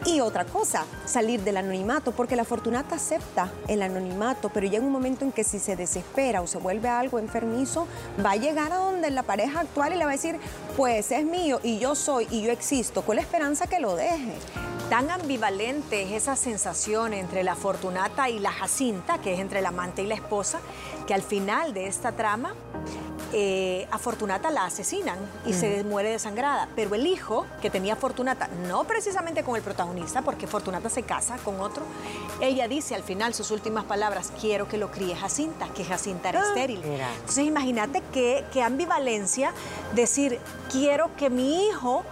y 0.05 0.21
otra 0.21 0.45
cosa, 0.45 0.85
salir 1.05 1.43
del 1.43 1.57
anonimato, 1.57 2.13
porque 2.13 2.37
la 2.37 2.45
Fortunata 2.45 2.97
acepta 2.97 3.53
el 3.69 3.83
anonimato, 3.83 4.49
pero 4.49 4.67
llega 4.67 4.85
un 4.85 4.93
momento 4.93 5.25
en 5.25 5.33
que 5.33 5.45
si 5.45 5.59
se 5.59 5.77
desespera 5.77 6.41
o 6.41 6.47
se 6.47 6.59
vuelve 6.59 6.89
algo 6.89 7.19
enfermizo, 7.19 7.87
va 8.25 8.33
a 8.33 8.37
llegar 8.37 8.73
a 8.73 8.77
donde 8.77 9.11
la 9.11 9.23
pareja 9.23 9.61
actual 9.61 9.93
y 9.93 9.97
le 9.97 10.05
va 10.05 10.11
a 10.11 10.15
decir, 10.15 10.39
pues 10.77 11.11
es 11.13 11.25
mío 11.25 11.61
y 11.63 11.79
yo 11.79 11.95
soy 11.95 12.27
y 12.31 12.43
yo 12.43 12.51
existo, 12.51 13.03
con 13.03 13.17
la 13.17 13.23
esperanza 13.23 13.67
que 13.67 13.81
lo 13.81 13.97
deje. 13.97 14.33
Tan 14.89 15.09
ambivalente 15.09 16.03
es 16.03 16.23
esa 16.23 16.35
sensación 16.35 17.15
entre 17.15 17.45
la 17.45 17.55
Fortunata 17.55 18.29
y 18.29 18.41
la 18.41 18.51
Jacinta, 18.51 19.19
que 19.19 19.35
es 19.35 19.41
entre 19.41 19.61
el 19.61 19.67
amante 19.67 20.03
y 20.03 20.07
la 20.07 20.17
esposa, 20.17 20.61
que 21.07 21.15
al 21.15 21.23
final 21.23 21.75
de 21.75 21.87
esta 21.87 22.13
trama 22.13 22.55
eh, 23.33 23.87
a 23.91 23.99
Fortunata 23.99 24.51
la 24.51 24.65
asesinan 24.65 25.19
y 25.47 25.53
se 25.53 25.85
muere 25.85 26.11
desangrada. 26.11 26.69
Pero 26.75 26.95
el 26.95 27.07
hijo 27.07 27.47
que 27.63 27.71
tenía 27.71 27.97
Fortunata, 27.97 28.49
no 28.69 28.85
precisamente 28.85 29.43
con 29.43 29.57
el 29.57 29.63
protagonista, 29.63 30.23
porque 30.23 30.47
Fortunata 30.47 30.89
se 30.89 31.03
casa 31.03 31.37
con 31.39 31.61
otro, 31.61 31.85
ella 32.41 32.69
dice 32.69 32.95
al 32.95 33.03
final 33.03 33.35
sus 33.35 33.51
últimas 33.51 33.85
palabras, 33.85 34.33
quiero 34.41 34.69
que 34.69 34.79
lo 34.79 34.91
críe 34.91 35.15
Jacinta, 35.15 35.69
que 35.75 35.85
Jacinta 35.85 36.31
era 36.31 36.43
ah, 36.43 36.49
estéril. 36.49 36.83
Entonces 36.83 37.45
imagínate 37.45 38.03
qué, 38.13 38.45
qué 38.53 38.63
ambivalencia 38.63 39.53
decir, 39.95 40.39
quiero 40.71 41.15
que 41.17 41.31
mi 41.31 41.67
hijo 41.67 42.05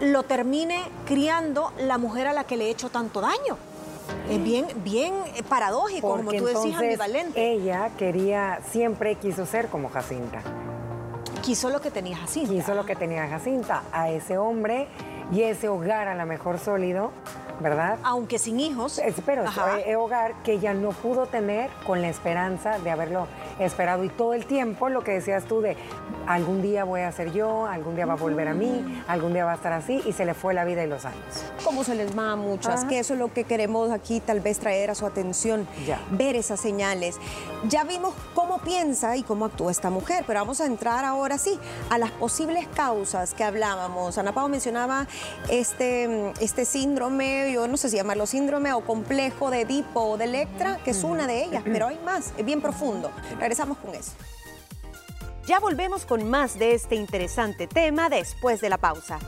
lo 0.00 0.24
termine 0.24 0.82
criando 1.06 1.72
la 1.78 1.98
mujer 1.98 2.26
a 2.26 2.32
la 2.32 2.44
que 2.44 2.56
le 2.56 2.66
he 2.66 2.70
hecho 2.70 2.90
tanto 2.90 3.20
daño. 3.20 3.56
Es 4.28 4.42
bien, 4.42 4.66
bien 4.76 5.14
paradójico, 5.48 6.08
como 6.16 6.32
tú 6.32 6.44
decís, 6.44 6.74
ambivalente. 6.74 7.52
Ella 7.52 7.90
quería, 7.98 8.60
siempre 8.70 9.16
quiso 9.16 9.46
ser 9.46 9.68
como 9.68 9.88
Jacinta. 9.88 10.42
Quiso 11.42 11.70
lo 11.70 11.80
que 11.80 11.90
tenía 11.90 12.16
Jacinta. 12.16 12.52
Quiso 12.52 12.74
lo 12.74 12.86
que 12.86 12.96
tenía 12.96 13.28
Jacinta, 13.28 13.82
a 13.92 14.10
ese 14.10 14.38
hombre 14.38 14.88
y 15.32 15.42
ese 15.42 15.68
hogar 15.68 16.08
a 16.08 16.14
lo 16.14 16.24
mejor 16.24 16.58
sólido, 16.58 17.10
¿verdad? 17.60 17.98
Aunque 18.04 18.38
sin 18.38 18.60
hijos. 18.60 19.00
Pero 19.26 19.44
ese 19.44 19.96
hogar 19.96 20.34
que 20.42 20.52
ella 20.52 20.74
no 20.74 20.90
pudo 20.90 21.26
tener 21.26 21.70
con 21.86 22.00
la 22.00 22.08
esperanza 22.08 22.78
de 22.78 22.90
haberlo 22.90 23.26
esperado 23.58 24.04
y 24.04 24.08
todo 24.08 24.34
el 24.34 24.46
tiempo 24.46 24.88
lo 24.88 25.02
que 25.02 25.12
decías 25.12 25.44
tú 25.44 25.60
de 25.60 25.76
algún 26.26 26.62
día 26.62 26.84
voy 26.84 27.02
a 27.02 27.12
ser 27.12 27.32
yo, 27.32 27.66
algún 27.66 27.96
día 27.96 28.06
va 28.06 28.14
a 28.14 28.16
volver 28.16 28.48
a 28.48 28.54
mí, 28.54 29.02
algún 29.08 29.32
día 29.32 29.44
va 29.44 29.52
a 29.52 29.54
estar 29.56 29.72
así 29.72 30.02
y 30.04 30.12
se 30.12 30.24
le 30.24 30.34
fue 30.34 30.54
la 30.54 30.64
vida 30.64 30.84
y 30.84 30.86
los 30.86 31.04
años. 31.04 31.44
Como 31.64 31.84
se 31.84 31.94
les 31.94 32.16
va 32.16 32.32
a 32.32 32.36
muchas, 32.36 32.84
que 32.84 32.98
eso 32.98 33.14
es 33.14 33.18
lo 33.18 33.32
que 33.32 33.44
queremos 33.44 33.90
aquí 33.90 34.20
tal 34.20 34.40
vez 34.40 34.58
traer 34.58 34.90
a 34.90 34.94
su 34.94 35.06
atención, 35.06 35.66
ver 36.10 36.36
esas 36.36 36.60
señales. 36.60 37.16
Ya 37.68 37.84
vimos 37.84 38.14
cómo 38.34 38.58
piensa 38.58 39.16
y 39.16 39.22
cómo 39.22 39.46
actúa 39.46 39.70
esta 39.70 39.90
mujer, 39.90 40.24
pero 40.26 40.40
vamos 40.40 40.60
a 40.60 40.66
entrar 40.66 41.04
ahora 41.04 41.38
sí 41.38 41.58
a 41.90 41.98
las 41.98 42.10
posibles 42.10 42.66
causas 42.74 43.34
que 43.34 43.44
hablábamos. 43.44 44.18
Ana 44.18 44.32
Pau 44.32 44.48
mencionaba 44.48 45.06
este, 45.48 46.32
este 46.40 46.64
síndrome, 46.64 47.52
yo 47.52 47.68
no 47.68 47.76
sé 47.76 47.88
si 47.88 47.96
llamarlo 47.96 48.26
síndrome 48.26 48.72
o 48.72 48.80
complejo 48.80 49.50
de 49.50 49.62
Edipo 49.62 50.00
o 50.00 50.16
de 50.16 50.24
Electra, 50.24 50.78
que 50.84 50.90
es 50.90 51.04
una 51.04 51.26
de 51.26 51.44
ellas, 51.44 51.62
pero 51.64 51.86
hay 51.86 51.98
más, 52.04 52.32
es 52.36 52.44
bien 52.44 52.60
profundo. 52.60 53.10
Regresamos 53.38 53.78
con 53.78 53.94
eso. 53.94 54.12
Ya 55.46 55.58
volvemos 55.58 56.06
con 56.06 56.30
más 56.30 56.56
de 56.56 56.72
este 56.74 56.94
interesante 56.94 57.66
tema 57.66 58.08
después 58.08 58.60
de 58.60 58.68
la 58.68 58.78
pausa. 58.78 59.18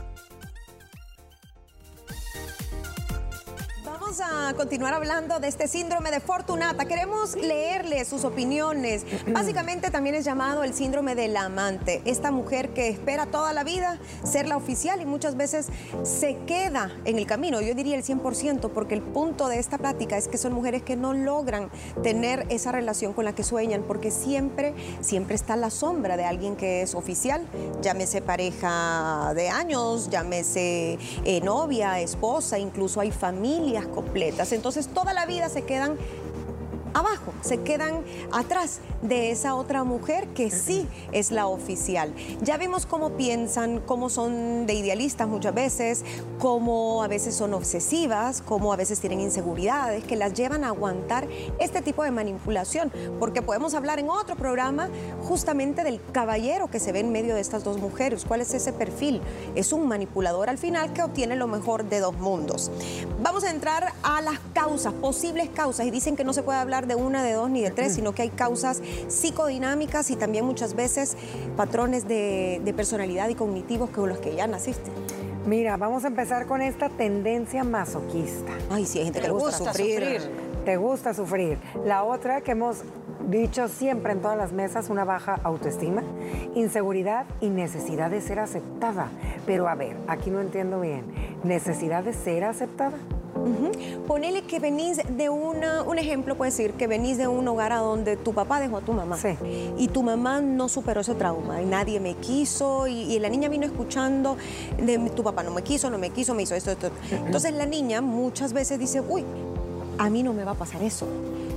A 4.20 4.54
continuar 4.54 4.94
hablando 4.94 5.40
de 5.40 5.48
este 5.48 5.66
síndrome 5.66 6.10
de 6.10 6.20
Fortunata. 6.20 6.84
Queremos 6.84 7.34
leerle 7.34 8.04
sus 8.04 8.24
opiniones. 8.24 9.04
Básicamente 9.32 9.90
también 9.90 10.14
es 10.14 10.24
llamado 10.24 10.62
el 10.62 10.72
síndrome 10.72 11.14
del 11.14 11.36
amante. 11.36 12.00
Esta 12.04 12.30
mujer 12.30 12.74
que 12.74 12.88
espera 12.88 13.26
toda 13.26 13.52
la 13.52 13.64
vida 13.64 13.98
ser 14.22 14.46
la 14.46 14.56
oficial 14.56 15.00
y 15.00 15.06
muchas 15.06 15.36
veces 15.36 15.66
se 16.04 16.36
queda 16.46 16.92
en 17.04 17.18
el 17.18 17.26
camino. 17.26 17.60
Yo 17.60 17.74
diría 17.74 17.96
el 17.96 18.04
100% 18.04 18.70
porque 18.70 18.94
el 18.94 19.02
punto 19.02 19.48
de 19.48 19.58
esta 19.58 19.78
plática 19.78 20.16
es 20.16 20.28
que 20.28 20.38
son 20.38 20.52
mujeres 20.52 20.82
que 20.82 20.96
no 20.96 21.12
logran 21.12 21.70
tener 22.02 22.46
esa 22.50 22.70
relación 22.70 23.14
con 23.14 23.24
la 23.24 23.34
que 23.34 23.42
sueñan 23.42 23.82
porque 23.82 24.10
siempre, 24.10 24.74
siempre 25.00 25.34
está 25.34 25.56
la 25.56 25.70
sombra 25.70 26.16
de 26.16 26.24
alguien 26.24 26.56
que 26.56 26.82
es 26.82 26.94
oficial. 26.94 27.46
Llámese 27.80 28.22
pareja 28.22 29.32
de 29.34 29.48
años, 29.48 30.08
llámese 30.10 30.98
eh, 31.24 31.40
novia, 31.42 32.00
esposa, 32.00 32.58
incluso 32.58 33.00
hay 33.00 33.10
familias 33.10 33.86
entonces 34.52 34.88
toda 34.88 35.12
la 35.12 35.26
vida 35.26 35.48
se 35.48 35.62
quedan 35.62 35.96
abajo, 36.94 37.34
se 37.42 37.62
quedan 37.62 38.04
atrás 38.32 38.80
de 39.04 39.30
esa 39.30 39.54
otra 39.54 39.84
mujer 39.84 40.28
que 40.28 40.50
sí 40.50 40.88
es 41.12 41.30
la 41.30 41.46
oficial. 41.46 42.12
Ya 42.42 42.56
vimos 42.56 42.86
cómo 42.86 43.10
piensan, 43.10 43.80
cómo 43.80 44.08
son 44.08 44.66
de 44.66 44.74
idealistas 44.74 45.28
muchas 45.28 45.54
veces, 45.54 46.04
cómo 46.38 47.02
a 47.02 47.08
veces 47.08 47.34
son 47.34 47.54
obsesivas, 47.54 48.42
cómo 48.42 48.72
a 48.72 48.76
veces 48.76 49.00
tienen 49.00 49.20
inseguridades 49.20 50.04
que 50.04 50.16
las 50.16 50.32
llevan 50.32 50.64
a 50.64 50.68
aguantar 50.68 51.28
este 51.58 51.82
tipo 51.82 52.02
de 52.02 52.10
manipulación, 52.10 52.90
porque 53.20 53.42
podemos 53.42 53.74
hablar 53.74 53.98
en 53.98 54.08
otro 54.08 54.36
programa 54.36 54.88
justamente 55.22 55.84
del 55.84 56.00
caballero 56.12 56.68
que 56.68 56.80
se 56.80 56.92
ve 56.92 57.00
en 57.00 57.12
medio 57.12 57.34
de 57.34 57.42
estas 57.42 57.62
dos 57.62 57.78
mujeres. 57.78 58.24
¿Cuál 58.24 58.40
es 58.40 58.54
ese 58.54 58.72
perfil? 58.72 59.20
Es 59.54 59.72
un 59.72 59.86
manipulador 59.86 60.48
al 60.48 60.58
final 60.58 60.92
que 60.94 61.02
obtiene 61.02 61.36
lo 61.36 61.46
mejor 61.46 61.84
de 61.84 62.00
dos 62.00 62.16
mundos. 62.16 62.70
Vamos 63.22 63.44
a 63.44 63.50
entrar 63.50 63.92
a 64.02 64.22
las 64.22 64.38
causas, 64.54 64.94
posibles 64.94 65.50
causas, 65.50 65.86
y 65.86 65.90
dicen 65.90 66.16
que 66.16 66.24
no 66.24 66.32
se 66.32 66.42
puede 66.42 66.58
hablar 66.58 66.86
de 66.86 66.94
una, 66.94 67.22
de 67.22 67.32
dos 67.32 67.50
ni 67.50 67.60
de 67.60 67.70
tres, 67.70 67.94
sino 67.94 68.14
que 68.14 68.22
hay 68.22 68.30
causas 68.30 68.80
psicodinámicas 69.08 70.10
y 70.10 70.16
también 70.16 70.44
muchas 70.44 70.74
veces 70.74 71.16
patrones 71.56 72.06
de, 72.08 72.72
personalidad 72.76 73.28
y 73.28 73.34
cognitivos 73.34 73.90
con 73.90 74.08
los 74.08 74.18
que 74.18 74.34
ya 74.34 74.46
naciste. 74.46 74.90
Mira, 75.46 75.76
vamos 75.76 76.04
a 76.04 76.08
empezar 76.08 76.46
con 76.46 76.62
esta 76.62 76.88
tendencia 76.88 77.64
masoquista. 77.64 78.52
Ay, 78.70 78.86
sí, 78.86 78.98
hay 78.98 79.04
gente 79.04 79.20
que 79.20 79.26
le 79.28 79.32
gusta, 79.32 79.72
sufrir. 79.72 80.20
Te 80.64 80.76
gusta 80.78 81.12
sufrir. 81.12 81.58
La 81.84 82.02
otra 82.04 82.40
que 82.40 82.52
hemos 82.52 82.82
dicho 83.28 83.68
siempre 83.68 84.12
en 84.12 84.20
todas 84.20 84.36
las 84.36 84.52
mesas, 84.52 84.90
una 84.90 85.04
baja 85.04 85.38
autoestima, 85.42 86.02
inseguridad 86.54 87.26
y 87.40 87.50
necesidad 87.50 88.10
de 88.10 88.20
ser 88.20 88.38
aceptada. 88.38 89.08
Pero 89.46 89.68
a 89.68 89.74
ver, 89.74 89.96
aquí 90.08 90.30
no 90.30 90.40
entiendo 90.40 90.80
bien. 90.80 91.04
¿Necesidad 91.44 92.04
de 92.04 92.14
ser 92.14 92.44
aceptada? 92.44 92.96
Ponele 94.06 94.42
que 94.42 94.60
venís 94.60 95.00
de 95.16 95.28
una, 95.28 95.82
un 95.82 95.98
ejemplo 95.98 96.36
puede 96.36 96.50
decir 96.50 96.72
que 96.74 96.86
venís 96.86 97.18
de 97.18 97.28
un 97.28 97.46
hogar 97.48 97.72
a 97.72 97.78
donde 97.78 98.16
tu 98.16 98.32
papá 98.32 98.60
dejó 98.60 98.78
a 98.78 98.80
tu 98.80 98.92
mamá. 98.92 99.16
Sí. 99.16 99.36
Y 99.78 99.88
tu 99.88 100.02
mamá 100.02 100.40
no 100.40 100.68
superó 100.68 101.00
ese 101.00 101.14
trauma 101.14 101.62
y 101.62 101.66
nadie 101.66 102.00
me 102.00 102.14
quiso 102.14 102.86
y, 102.86 103.18
la 103.18 103.28
niña 103.28 103.48
vino 103.48 103.64
escuchando 103.64 104.36
de 104.76 104.98
tu 105.10 105.22
papá 105.22 105.42
no 105.42 105.50
me 105.50 105.62
quiso, 105.62 105.88
no 105.88 105.98
me 105.98 106.10
quiso, 106.10 106.34
me 106.34 106.42
hizo 106.42 106.54
esto, 106.54 106.72
esto. 106.72 106.90
Entonces 107.10 107.54
la 107.54 107.64
niña 107.64 108.00
muchas 108.00 108.52
veces 108.52 108.78
dice, 108.78 109.00
uy, 109.00 109.24
a 109.98 110.10
mí 110.10 110.22
no 110.22 110.32
me 110.32 110.44
va 110.44 110.52
a 110.52 110.54
pasar 110.54 110.82
eso 110.82 111.06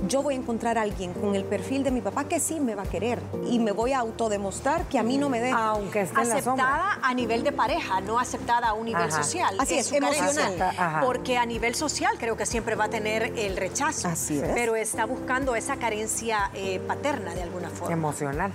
yo 0.08 0.22
voy 0.22 0.34
a 0.34 0.36
encontrar 0.38 0.78
a 0.78 0.82
alguien 0.82 1.12
con 1.12 1.34
el 1.34 1.44
perfil 1.44 1.84
de 1.84 1.90
mi 1.90 2.00
papá 2.00 2.24
que 2.24 2.40
sí 2.40 2.60
me 2.60 2.74
va 2.74 2.82
a 2.82 2.86
querer 2.86 3.20
y 3.46 3.58
me 3.58 3.72
voy 3.72 3.92
a 3.92 3.98
autodemostrar 3.98 4.84
que 4.86 4.98
a 4.98 5.02
mí 5.02 5.18
no 5.18 5.28
me 5.28 5.40
deja. 5.40 5.68
Aunque 5.68 6.02
esté 6.02 6.20
aceptada 6.20 6.98
a 7.02 7.14
nivel 7.14 7.44
de 7.44 7.52
pareja, 7.52 8.00
no 8.00 8.18
aceptada 8.18 8.68
a 8.68 8.72
un 8.72 8.86
nivel 8.86 9.12
social. 9.12 9.54
Así 9.58 9.78
es, 9.78 9.92
emocional. 9.92 11.00
Porque 11.02 11.36
a 11.36 11.46
nivel 11.46 11.74
social 11.74 12.16
creo 12.18 12.36
que 12.36 12.46
siempre 12.46 12.74
va 12.74 12.84
a 12.84 12.90
tener 12.90 13.34
el 13.38 13.56
rechazo. 13.56 14.08
Así 14.08 14.38
es. 14.38 14.48
Pero 14.54 14.76
está 14.76 15.04
buscando 15.04 15.54
esa 15.54 15.76
carencia 15.76 16.50
eh, 16.54 16.80
paterna 16.86 17.34
de 17.34 17.42
alguna 17.42 17.68
forma. 17.68 17.92
Emocional. 17.92 18.52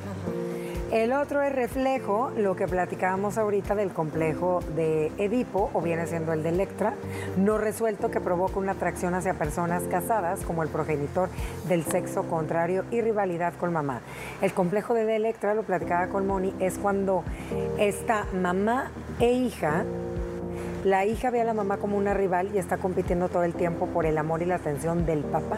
El 0.94 1.12
otro 1.12 1.42
es 1.42 1.52
reflejo, 1.52 2.32
lo 2.38 2.56
que 2.56 2.68
platicábamos 2.68 3.40
ahorita 3.40 3.74
del 3.74 3.90
complejo 3.90 4.60
de 4.76 5.08
Edipo, 5.18 5.72
o 5.74 5.82
viene 5.82 6.06
siendo 6.06 6.34
el 6.34 6.44
de 6.44 6.50
Electra, 6.50 6.94
no 7.36 7.58
resuelto 7.58 8.12
que 8.12 8.22
provoca 8.22 8.60
una 8.60 8.74
atracción 8.74 9.16
hacia 9.16 9.34
personas 9.34 9.82
casadas 9.90 10.42
como 10.42 10.62
el 10.62 10.70
progenitor 10.70 11.30
del 11.68 11.84
sexo 11.84 12.30
contrario 12.30 12.86
y 12.92 13.02
rivalidad 13.02 13.56
con 13.56 13.74
mamá. 13.74 14.02
El 14.44 14.54
complejo 14.54 14.94
de 14.94 15.16
Electra, 15.16 15.56
lo 15.56 15.64
platicaba 15.64 16.10
con 16.10 16.28
Moni, 16.28 16.54
es 16.60 16.78
cuando 16.78 17.24
esta 17.80 18.28
mamá 18.32 18.92
e 19.20 19.32
hija 19.32 19.86
la 20.84 21.06
hija 21.06 21.32
ve 21.32 21.42
a 21.42 21.46
la 21.46 21.56
mamá 21.56 21.78
como 21.78 21.98
una 21.98 22.14
rival 22.14 22.52
y 22.54 22.60
está 22.60 22.78
compitiendo 22.78 23.30
todo 23.30 23.46
el 23.46 23.56
tiempo 23.56 23.88
por 23.88 24.06
el 24.06 24.16
amor 24.20 24.44
y 24.44 24.46
la 24.46 24.56
atención 24.56 25.08
del 25.08 25.22
papá. 25.22 25.58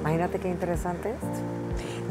Imagínate 0.00 0.40
qué 0.40 0.48
interesante 0.48 1.10
es 1.10 1.63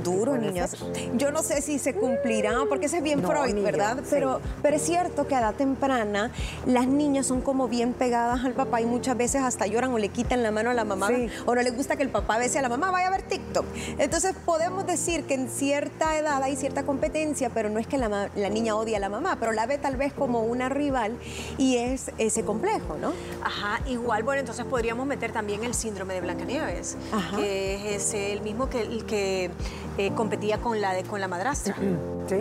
duro, 0.04 0.38
niñas. 0.38 0.76
Yo 1.16 1.32
no 1.32 1.42
sé 1.42 1.62
si 1.62 1.80
se 1.80 1.94
cumplirá, 1.94 2.54
porque 2.70 2.88
ese 2.88 2.98
es 2.98 3.04
bien 3.04 3.24
Freud, 3.24 3.56
¿verdad? 3.64 4.00
Pero, 4.10 4.42
pero 4.62 4.76
es 4.76 4.82
cierto 4.82 5.28
que 5.28 5.36
a 5.36 5.40
edad 5.40 5.56
temprana 5.56 6.32
las 6.66 6.88
niñas 6.88 7.26
son 7.28 7.42
como 7.42 7.68
bien 7.68 7.94
pegadas 7.94 8.46
al 8.46 8.54
papá 8.54 8.82
y 8.82 8.86
muchas 8.86 9.18
veces 9.18 9.42
hasta 9.42 9.68
lloran 9.68 9.92
o 9.94 9.98
le 9.98 10.10
quitan 10.10 10.44
la 10.44 10.52
mano 10.52 10.70
a 10.70 10.74
la 10.74 10.84
mamá 10.84 11.10
o 11.46 11.56
no 11.56 11.62
les 11.62 11.76
gusta 11.76 11.96
que 11.96 12.04
el 12.04 12.10
papá 12.10 12.38
bese 12.38 12.60
a 12.60 12.62
la 12.62 12.70
mamá, 12.70 12.92
vaya 12.92 13.08
a 13.08 13.12
ver 13.12 13.24
TikTok. 13.24 13.66
Entonces 13.98 14.36
podemos 14.46 14.86
decir 14.86 15.24
que 15.26 15.34
en 15.34 15.50
cierta 15.50 16.18
edad 16.18 16.42
hay 16.44 16.56
cierta 16.56 16.84
competencia, 16.84 17.50
pero 17.50 17.70
no 17.70 17.80
es 17.80 17.88
que 17.88 17.98
la, 17.98 18.30
niña 18.50 18.76
odie 18.76 18.96
a 18.96 19.00
la 19.00 19.10
mamá, 19.10 19.38
pero 19.40 19.52
la 19.52 19.66
ve 19.66 19.78
tal 19.78 19.96
vez 19.96 20.14
como 20.14 20.42
una 20.42 20.70
rival 20.70 21.18
y 21.58 21.78
es 21.78 22.12
ese 22.18 22.44
complejo, 22.44 22.98
¿no? 23.00 23.14
Ajá, 23.44 23.82
igual, 23.88 24.24
bueno, 24.24 24.42
entonces 24.42 24.66
podríamos 24.66 25.08
meter 25.08 25.32
también 25.32 25.64
el 25.64 25.74
síndrome 25.74 26.14
de 26.14 26.22
Blancanieves, 26.22 26.98
que 27.36 27.96
es 27.96 28.14
el 28.14 28.42
mismo 28.42 28.70
que, 28.70 28.82
el 28.82 29.06
que 29.06 29.52
eh, 29.98 30.12
competía 30.16 30.58
con 30.60 30.82
la, 30.82 30.94
de, 30.94 31.04
con 31.04 31.22
la 31.22 31.28
madrastra. 31.28 31.76
Sí. 32.26 32.38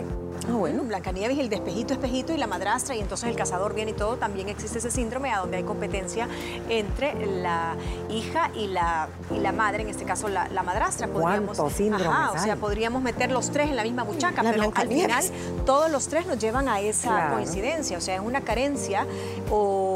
Ah, 0.49 0.53
bueno, 0.53 0.83
Blancanieves, 0.83 1.37
el 1.39 1.49
despejito, 1.49 1.93
espejito 1.93 2.33
y 2.33 2.37
la 2.37 2.47
madrastra, 2.47 2.95
y 2.95 2.99
entonces 2.99 3.29
el 3.29 3.35
cazador 3.35 3.73
viene 3.73 3.91
y 3.91 3.93
todo, 3.93 4.17
también 4.17 4.49
existe 4.49 4.79
ese 4.79 4.91
síndrome 4.91 5.31
a 5.31 5.39
donde 5.39 5.57
hay 5.57 5.63
competencia 5.63 6.27
entre 6.69 7.13
la 7.25 7.75
hija 8.09 8.51
y 8.53 8.67
la, 8.67 9.07
y 9.31 9.39
la 9.39 9.51
madre, 9.51 9.83
en 9.83 9.89
este 9.89 10.03
caso 10.03 10.27
la, 10.27 10.47
madrastra. 10.63 11.07
Podríamos, 11.07 11.57
síndromes 11.73 12.07
o 12.33 12.37
sea, 12.37 12.55
podríamos 12.55 13.01
meter 13.01 13.31
los 13.31 13.51
tres 13.51 13.69
en 13.69 13.75
la 13.75 13.83
misma 13.83 14.03
muchacha, 14.03 14.41
pero 14.41 14.71
al 14.73 14.87
final 14.87 15.23
todos 15.65 15.89
los 15.89 16.07
tres 16.07 16.25
nos 16.25 16.39
llevan 16.39 16.67
a 16.67 16.79
esa 16.81 17.31
coincidencia, 17.33 17.97
o 17.97 18.01
sea, 18.01 18.15
es 18.15 18.21
una 18.21 18.41
carencia 18.41 19.05
o 19.49 19.92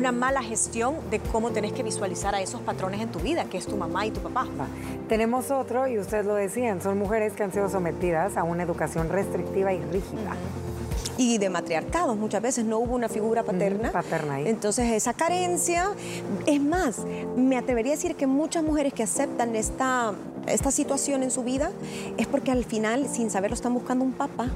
una 0.00 0.12
mala 0.12 0.42
gestión 0.42 0.94
de 1.10 1.20
cómo 1.20 1.50
tenés 1.50 1.72
que 1.72 1.82
visualizar 1.82 2.34
a 2.34 2.40
esos 2.40 2.62
patrones 2.62 3.02
en 3.02 3.10
tu 3.10 3.18
vida, 3.18 3.44
que 3.44 3.58
es 3.58 3.66
tu 3.66 3.76
mamá 3.76 4.06
y 4.06 4.10
tu 4.10 4.20
papá. 4.20 4.46
Tenemos 5.10 5.50
otro, 5.50 5.86
y 5.86 5.98
ustedes 5.98 6.24
lo 6.24 6.34
decían, 6.34 6.80
son 6.80 6.98
mujeres 6.98 7.34
que 7.34 7.42
han 7.42 7.52
sido 7.52 7.68
sometidas 7.68 8.38
a 8.38 8.42
una 8.42 8.62
educación 8.62 9.10
restrictiva 9.10 9.74
y 9.74 9.82
rígida. 9.82 10.36
y 11.18 11.36
de 11.36 11.50
matriarcados. 11.50 12.16
Muchas 12.16 12.40
veces 12.40 12.64
no 12.64 12.78
hubo 12.78 12.94
una 12.94 13.10
figura 13.10 13.42
paterna. 13.42 13.92
paterna 13.92 14.36
ahí. 14.36 14.48
Entonces 14.48 14.90
esa 14.90 15.12
carencia, 15.12 15.90
es 16.46 16.62
más, 16.62 17.02
me 17.36 17.58
atrevería 17.58 17.92
a 17.92 17.96
decir 17.96 18.16
que 18.16 18.26
muchas 18.26 18.62
mujeres 18.62 18.94
que 18.94 19.02
aceptan 19.02 19.54
esta, 19.54 20.14
esta 20.46 20.70
situación 20.70 21.22
en 21.22 21.30
su 21.30 21.44
vida 21.44 21.72
es 22.16 22.26
porque 22.26 22.50
al 22.52 22.64
final, 22.64 23.06
sin 23.06 23.28
saberlo, 23.28 23.54
están 23.54 23.74
buscando 23.74 24.02
un 24.02 24.12
papá. 24.12 24.48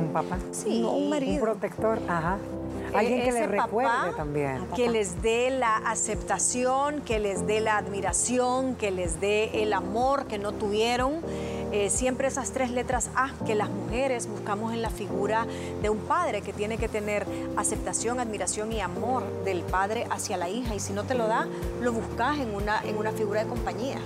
¿Un 0.00 0.12
papá? 0.12 0.38
Sí. 0.52 0.80
No, 0.80 0.92
un 0.92 1.10
marido. 1.10 1.34
Un 1.34 1.40
protector, 1.40 1.98
ajá. 2.08 2.38
Alguien 2.94 3.22
que 3.22 3.32
les 3.32 3.48
recuerde 3.48 4.12
también. 4.16 4.66
Que 4.74 4.88
les 4.88 5.22
dé 5.22 5.50
la 5.50 5.76
aceptación, 5.76 7.02
que 7.02 7.18
les 7.18 7.46
dé 7.46 7.60
la 7.60 7.76
admiración, 7.76 8.74
que 8.74 8.90
les 8.90 9.20
dé 9.20 9.62
el 9.62 9.72
amor 9.72 10.26
que 10.26 10.38
no 10.38 10.52
tuvieron. 10.52 11.20
Eh, 11.72 11.88
siempre 11.88 12.26
esas 12.26 12.50
tres 12.50 12.72
letras 12.72 13.10
A 13.14 13.30
que 13.46 13.54
las 13.54 13.70
mujeres 13.70 14.26
buscamos 14.26 14.72
en 14.72 14.82
la 14.82 14.90
figura 14.90 15.46
de 15.80 15.88
un 15.88 15.98
padre 15.98 16.42
que 16.42 16.52
tiene 16.52 16.78
que 16.78 16.88
tener 16.88 17.24
aceptación, 17.56 18.18
admiración 18.18 18.72
y 18.72 18.80
amor 18.80 19.22
del 19.44 19.62
padre 19.62 20.04
hacia 20.10 20.36
la 20.36 20.48
hija. 20.48 20.74
Y 20.74 20.80
si 20.80 20.92
no 20.92 21.04
te 21.04 21.14
lo 21.14 21.28
da, 21.28 21.46
lo 21.80 21.92
buscas 21.92 22.38
en 22.38 22.54
una, 22.54 22.80
en 22.82 22.96
una 22.96 23.12
figura 23.12 23.44
de 23.44 23.48
compañía. 23.48 23.98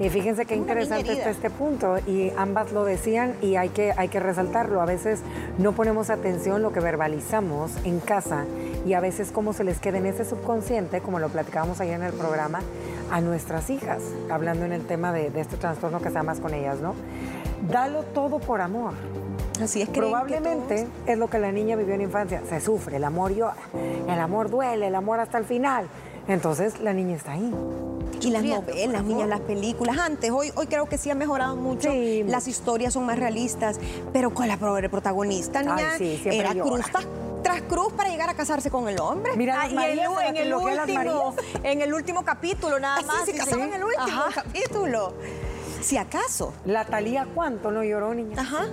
Y 0.00 0.08
fíjense 0.08 0.46
qué 0.46 0.56
interesante 0.56 1.12
está 1.12 1.28
este 1.28 1.50
punto, 1.50 1.98
y 2.06 2.32
ambas 2.38 2.72
lo 2.72 2.84
decían 2.84 3.34
y 3.42 3.56
hay 3.56 3.68
que, 3.68 3.92
hay 3.94 4.08
que 4.08 4.18
resaltarlo. 4.18 4.80
A 4.80 4.86
veces 4.86 5.20
no 5.58 5.72
ponemos 5.72 6.08
atención 6.08 6.62
lo 6.62 6.72
que 6.72 6.80
verbalizamos 6.80 7.72
en 7.84 8.00
casa 8.00 8.46
y 8.86 8.94
a 8.94 9.00
veces 9.00 9.30
cómo 9.30 9.52
se 9.52 9.62
les 9.62 9.78
queda 9.78 9.98
en 9.98 10.06
ese 10.06 10.24
subconsciente, 10.24 11.02
como 11.02 11.18
lo 11.18 11.28
platicábamos 11.28 11.82
ayer 11.82 11.96
en 11.96 12.04
el 12.04 12.14
programa, 12.14 12.60
a 13.10 13.20
nuestras 13.20 13.68
hijas, 13.68 14.02
hablando 14.30 14.64
en 14.64 14.72
el 14.72 14.86
tema 14.86 15.12
de, 15.12 15.30
este 15.38 15.58
trastorno 15.58 16.00
que 16.00 16.08
se 16.08 16.22
más 16.22 16.40
con 16.40 16.54
ellas, 16.54 16.80
¿no? 16.80 16.94
Dalo 17.70 18.02
todo 18.02 18.38
por 18.38 18.62
amor. 18.62 18.94
Así 19.62 19.82
es, 19.82 19.90
Probablemente 19.90 20.86
es 21.04 21.18
lo 21.18 21.28
que 21.28 21.38
la 21.38 21.52
niña 21.52 21.76
vivió 21.76 21.94
en 21.94 22.00
infancia. 22.00 22.40
Se 22.48 22.60
sufre, 22.62 22.96
el 22.96 23.04
amor 23.04 23.34
llora, 23.34 23.56
el 24.08 24.18
amor 24.18 24.48
duele, 24.48 24.86
el 24.86 24.94
amor 24.94 25.20
hasta 25.20 25.36
el 25.36 25.44
final. 25.44 25.88
Entonces 26.26 26.80
la 26.80 26.94
niña 26.94 27.16
está 27.16 27.32
ahí. 27.32 27.52
Y 28.20 28.30
las 28.30 28.44
novelas, 28.44 29.04
niñas, 29.04 29.28
las 29.28 29.40
películas. 29.40 29.98
Antes, 29.98 30.30
hoy, 30.30 30.52
hoy 30.54 30.66
creo 30.66 30.86
que 30.86 30.98
sí 30.98 31.10
han 31.10 31.18
mejorado 31.18 31.56
mucho. 31.56 31.90
Las 32.26 32.48
historias 32.48 32.92
son 32.94 33.06
más 33.06 33.18
realistas, 33.18 33.78
pero 34.12 34.32
con 34.32 34.48
la 34.48 34.56
protagonista, 34.56 35.62
niña, 35.62 35.96
era 36.24 36.54
cruz 36.54 36.84
tras 37.42 37.62
cruz 37.62 37.92
para 37.94 38.10
llegar 38.10 38.28
a 38.28 38.34
casarse 38.34 38.70
con 38.70 38.88
el 38.88 39.00
hombre. 39.00 39.32
Mira, 39.36 39.62
ah, 39.62 39.68
y 39.68 39.72
en, 39.72 40.36
el 40.36 40.54
último, 40.54 41.34
en 41.62 41.80
el 41.80 41.94
último 41.94 42.22
capítulo 42.22 42.78
nada 42.78 43.00
más. 43.02 43.24
se 43.24 43.32
casaron 43.34 43.68
en 43.68 43.74
el 43.74 43.84
último 43.84 44.22
capítulo. 44.34 45.14
Si 45.80 45.96
acaso. 45.96 46.52
La 46.66 46.84
Talía 46.84 47.26
cuánto 47.34 47.70
no 47.70 47.82
lloró, 47.82 48.14
niña. 48.14 48.36
Ajá. 48.38 48.66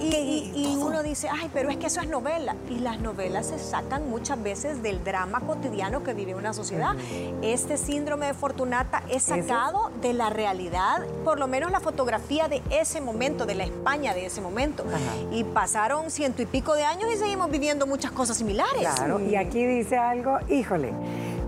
Y, 0.00 0.76
uno 0.78 1.02
dice, 1.02 1.28
ay, 1.30 1.50
pero 1.52 1.70
es 1.70 1.76
que 1.76 1.86
eso 1.86 2.00
es 2.00 2.08
novela. 2.08 2.54
Y 2.70 2.78
las 2.78 3.00
novelas 3.00 3.46
se 3.46 3.58
sacan 3.58 4.08
muchas 4.08 4.42
veces 4.42 4.82
del 4.82 5.02
drama 5.04 5.40
cotidiano 5.40 6.02
que 6.02 6.14
vive 6.14 6.34
una 6.34 6.52
sociedad. 6.52 6.94
Este 7.42 7.76
síndrome 7.76 8.26
de 8.26 8.34
Fortunata 8.34 9.02
es 9.10 9.24
sacado 9.24 9.90
de 10.00 10.12
la 10.12 10.30
realidad, 10.30 11.06
por 11.24 11.38
lo 11.38 11.46
menos 11.46 11.70
la 11.70 11.80
fotografía 11.80 12.48
de 12.48 12.62
ese 12.70 13.00
momento, 13.00 13.46
de 13.46 13.54
la 13.54 13.64
España 13.64 14.14
de 14.14 14.26
ese 14.26 14.40
momento. 14.40 14.84
Y 15.32 15.44
pasaron 15.44 16.10
ciento 16.10 16.42
y 16.42 16.46
pico 16.46 16.74
de 16.74 16.84
años 16.84 17.08
y 17.12 17.16
seguimos 17.16 17.50
viviendo 17.50 17.86
muchas 17.86 18.12
cosas 18.12 18.36
similares. 18.36 18.80
Claro, 18.80 19.20
y 19.20 19.36
aquí 19.36 19.66
dice 19.66 19.96
algo, 19.96 20.38
híjole, 20.48 20.92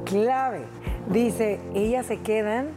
clave. 0.04 0.64
Dice, 1.08 1.60
ellas 1.74 2.06
se 2.06 2.18
quedan 2.18 2.68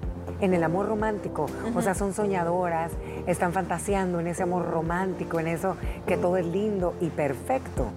en 0.41 0.53
el 0.53 0.63
amor 0.63 0.87
romántico. 0.87 1.47
O 1.75 1.81
sea, 1.81 1.95
son 1.95 2.13
soñadoras, 2.13 2.91
están 3.27 3.53
fantaseando 3.53 4.19
en 4.19 4.27
ese 4.27 4.43
amor 4.43 4.69
romántico, 4.69 5.39
en 5.39 5.47
eso 5.47 5.77
que 6.07 6.17
todo 6.17 6.37
es 6.37 6.45
lindo 6.45 6.95
y 7.01 7.09
perfecto. 7.09 7.87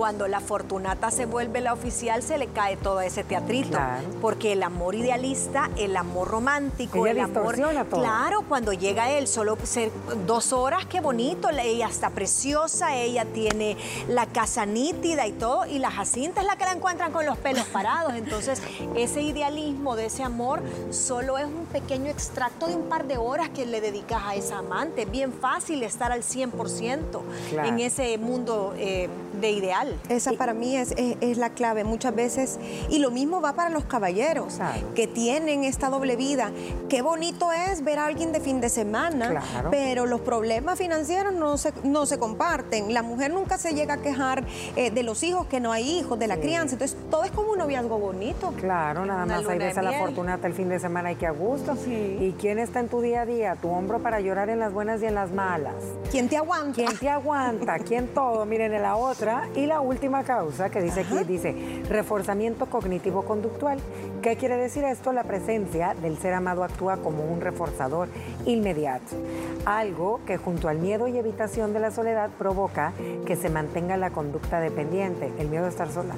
Cuando 0.00 0.28
la 0.28 0.40
Fortunata 0.40 1.10
se 1.10 1.26
vuelve 1.26 1.60
la 1.60 1.74
oficial, 1.74 2.22
se 2.22 2.38
le 2.38 2.46
cae 2.46 2.78
todo 2.78 3.02
ese 3.02 3.22
teatrito. 3.22 3.78
Porque 4.22 4.52
el 4.52 4.62
amor 4.62 4.94
idealista, 4.94 5.68
el 5.76 5.94
amor 5.94 6.28
romántico, 6.28 7.06
el 7.06 7.20
amor. 7.20 7.56
Todo. 7.56 8.00
Claro, 8.00 8.46
cuando 8.48 8.72
llega 8.72 9.10
él, 9.10 9.28
solo 9.28 9.58
ser 9.62 9.92
dos 10.26 10.54
horas, 10.54 10.86
qué 10.86 11.02
bonito. 11.02 11.50
Ella 11.50 11.88
está 11.88 12.08
preciosa, 12.08 12.96
ella 12.96 13.26
tiene 13.26 13.76
la 14.08 14.24
casa 14.24 14.64
nítida 14.64 15.26
y 15.26 15.32
todo. 15.32 15.66
Y 15.66 15.78
la 15.78 15.90
Jacinta 15.90 16.40
es 16.40 16.46
la 16.46 16.56
que 16.56 16.64
la 16.64 16.72
encuentran 16.72 17.12
con 17.12 17.26
los 17.26 17.36
pelos 17.36 17.66
parados. 17.70 18.14
Entonces, 18.14 18.62
ese 18.96 19.20
idealismo 19.20 19.96
de 19.96 20.06
ese 20.06 20.22
amor 20.22 20.62
solo 20.88 21.36
es 21.36 21.44
un 21.44 21.66
pequeño 21.66 22.10
extracto 22.10 22.68
de 22.68 22.74
un 22.74 22.88
par 22.88 23.06
de 23.06 23.18
horas 23.18 23.50
que 23.50 23.66
le 23.66 23.82
dedicas 23.82 24.22
a 24.24 24.34
esa 24.34 24.60
amante. 24.60 25.02
Es 25.02 25.10
bien 25.10 25.34
fácil 25.34 25.82
estar 25.82 26.10
al 26.10 26.22
100% 26.22 27.20
en 27.66 27.80
ese 27.80 28.16
mundo 28.16 28.72
eh, 28.78 29.10
de 29.38 29.50
ideal. 29.50 29.89
Esa 30.08 30.32
para 30.32 30.54
mí 30.54 30.76
es, 30.76 30.94
es, 30.96 31.38
la 31.38 31.50
clave 31.50 31.84
muchas 31.84 32.14
veces. 32.14 32.58
Y 32.88 32.98
lo 32.98 33.10
mismo 33.10 33.40
va 33.40 33.54
para 33.54 33.70
los 33.70 33.84
caballeros 33.84 34.58
que 34.94 35.06
tienen 35.06 35.64
esta 35.64 35.88
doble 35.88 36.16
vida. 36.16 36.50
Qué 36.88 37.02
bonito 37.02 37.52
es 37.52 37.82
ver 37.84 37.98
a 37.98 38.06
alguien 38.06 38.32
de 38.32 38.40
fin 38.40 38.60
de 38.60 38.68
semana, 38.68 39.42
pero 39.70 40.06
los 40.06 40.20
problemas 40.20 40.78
financieros 40.78 41.32
no 41.32 41.56
se, 41.56 41.72
no 41.84 42.06
se 42.06 42.18
comparten. 42.18 42.92
La 42.92 43.02
mujer 43.02 43.32
nunca 43.32 43.58
se 43.58 43.74
llega 43.74 43.94
a 43.94 43.98
quejar 43.98 44.44
eh, 44.76 44.90
de 44.90 45.02
los 45.02 45.22
hijos, 45.22 45.46
que 45.46 45.60
no 45.60 45.72
hay 45.72 45.98
hijos, 45.98 46.18
de 46.18 46.26
la 46.26 46.36
crianza. 46.36 46.74
Entonces, 46.74 46.96
todo 47.10 47.24
es 47.24 47.30
como 47.30 47.52
un 47.52 47.58
noviazgo 47.58 47.98
bonito. 47.98 48.52
Claro, 48.56 49.06
nada 49.06 49.26
más 49.26 49.46
ahí 49.46 49.58
ves 49.58 49.76
a 49.78 49.82
la 49.82 49.92
fortunata 49.92 50.46
el 50.46 50.54
fin 50.54 50.68
de 50.68 50.78
semana 50.78 51.12
y 51.12 51.16
que 51.16 51.26
a 51.26 51.30
gusto. 51.30 51.76
¿Y 51.86 52.34
quién 52.38 52.58
está 52.58 52.80
en 52.80 52.88
tu 52.88 53.00
día 53.00 53.22
a 53.22 53.26
día? 53.26 53.56
Tu 53.56 53.68
hombro 53.68 54.00
para 54.00 54.20
llorar 54.20 54.48
en 54.50 54.58
las 54.58 54.72
buenas 54.72 55.02
y 55.02 55.06
en 55.06 55.14
las 55.14 55.30
malas. 55.32 55.74
¿Quién 56.10 56.28
te 56.28 56.36
aguanta? 56.36 56.74
¿Quién 56.74 56.98
te 56.98 57.08
aguanta? 57.08 57.78
¿Quién 57.78 58.08
todo? 58.08 58.44
Miren, 58.46 58.72
en 58.72 58.82
la 58.82 58.96
otra. 58.96 59.48
Y 59.54 59.66
la 59.66 59.79
última 59.80 60.22
causa 60.24 60.70
que 60.70 60.80
dice 60.80 61.00
aquí, 61.00 61.24
dice 61.24 61.82
reforzamiento 61.88 62.66
cognitivo-conductual. 62.66 63.78
¿Qué 64.22 64.36
quiere 64.36 64.56
decir 64.56 64.84
esto? 64.84 65.12
La 65.12 65.24
presencia 65.24 65.94
del 66.00 66.18
ser 66.18 66.34
amado 66.34 66.64
actúa 66.64 66.98
como 66.98 67.24
un 67.24 67.40
reforzador 67.40 68.08
inmediato. 68.46 69.16
Algo 69.64 70.20
que 70.26 70.36
junto 70.36 70.68
al 70.68 70.78
miedo 70.78 71.08
y 71.08 71.18
evitación 71.18 71.72
de 71.72 71.80
la 71.80 71.90
soledad 71.90 72.30
provoca 72.38 72.92
que 73.26 73.36
se 73.36 73.50
mantenga 73.50 73.96
la 73.96 74.10
conducta 74.10 74.60
dependiente, 74.60 75.32
el 75.38 75.48
miedo 75.48 75.66
a 75.66 75.68
estar 75.68 75.90
sola. 75.90 76.14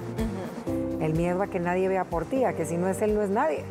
El 1.00 1.14
miedo 1.14 1.42
a 1.42 1.48
que 1.48 1.58
nadie 1.58 1.88
vea 1.88 2.04
por 2.04 2.24
ti, 2.24 2.44
a 2.44 2.52
que 2.52 2.64
si 2.64 2.76
no 2.76 2.88
es 2.88 3.02
él, 3.02 3.14
no 3.14 3.22
es 3.22 3.30
nadie. 3.30 3.64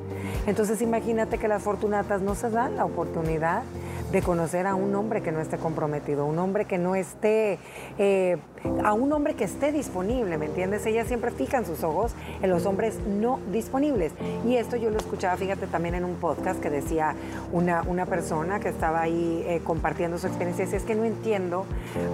Entonces 0.47 0.81
imagínate 0.81 1.37
que 1.37 1.47
las 1.47 1.61
fortunatas 1.61 2.21
no 2.21 2.35
se 2.35 2.49
dan 2.49 2.75
la 2.75 2.85
oportunidad 2.85 3.63
de 4.11 4.21
conocer 4.21 4.67
a 4.67 4.75
un 4.75 4.93
hombre 4.95 5.21
que 5.21 5.31
no 5.31 5.39
esté 5.39 5.57
comprometido, 5.57 6.25
un 6.25 6.37
hombre 6.39 6.65
que 6.65 6.77
no 6.77 6.95
esté, 6.95 7.59
eh, 7.97 8.37
a 8.83 8.93
un 8.93 9.11
hombre 9.13 9.35
que 9.35 9.45
esté 9.45 9.71
disponible, 9.71 10.37
¿me 10.37 10.47
entiendes? 10.47 10.85
Ellas 10.85 11.07
siempre 11.07 11.31
fijan 11.31 11.65
sus 11.65 11.83
ojos 11.83 12.13
en 12.41 12.49
los 12.49 12.65
hombres 12.65 12.99
no 13.07 13.39
disponibles. 13.51 14.11
Y 14.45 14.57
esto 14.57 14.75
yo 14.75 14.89
lo 14.89 14.97
escuchaba, 14.97 15.37
fíjate, 15.37 15.67
también 15.67 15.95
en 15.95 16.03
un 16.03 16.15
podcast 16.15 16.59
que 16.59 16.69
decía 16.69 17.15
una, 17.51 17.83
una 17.83 18.05
persona 18.05 18.59
que 18.59 18.69
estaba 18.69 19.01
ahí 19.01 19.43
eh, 19.47 19.61
compartiendo 19.63 20.17
su 20.17 20.27
experiencia, 20.27 20.65
es 20.65 20.83
que 20.83 20.95
no 20.95 21.05
entiendo 21.05 21.65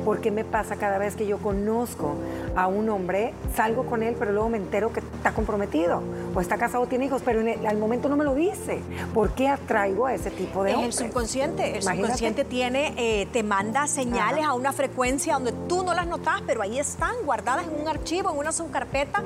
por 0.05 0.19
qué 0.19 0.31
me 0.31 0.43
pasa 0.43 0.75
cada 0.75 0.97
vez 0.97 1.15
que 1.15 1.25
yo 1.25 1.39
conozco 1.39 2.15
a 2.57 2.67
un 2.67 2.89
hombre, 2.89 3.33
salgo 3.55 3.85
con 3.85 4.01
él, 4.01 4.15
pero 4.17 4.31
luego 4.31 4.49
me 4.49 4.57
entero 4.57 4.91
que 4.91 4.99
está 4.99 5.31
comprometido 5.31 6.01
o 6.33 6.41
está 6.41 6.57
casado 6.57 6.83
o 6.83 6.87
tiene 6.87 7.05
hijos, 7.05 7.21
pero 7.23 7.41
en 7.41 7.65
al 7.67 7.77
momento 7.77 8.09
no 8.09 8.17
me 8.17 8.25
lo 8.25 8.33
dice. 8.33 8.79
¿Por 9.13 9.29
qué 9.31 9.47
atraigo 9.47 10.07
a 10.07 10.15
ese 10.15 10.31
tipo 10.31 10.63
de 10.63 10.73
hombres? 10.73 10.95
Es 10.95 11.01
el 11.01 11.07
subconsciente, 11.07 11.77
el 11.77 11.83
subconsciente 11.83 12.45
tiene, 12.45 12.93
eh, 12.97 13.27
te 13.31 13.43
manda 13.43 13.85
señales 13.87 14.43
a 14.43 14.53
una 14.53 14.73
frecuencia 14.73 15.35
donde 15.35 15.53
tú 15.69 15.83
no 15.83 15.93
las 15.93 16.07
notas, 16.07 16.41
pero 16.47 16.63
ahí 16.63 16.79
están 16.79 17.13
guardadas 17.25 17.67
en 17.67 17.79
un 17.79 17.87
archivo, 17.87 18.31
en 18.31 18.37
una 18.39 18.51
subcarpeta, 18.51 19.21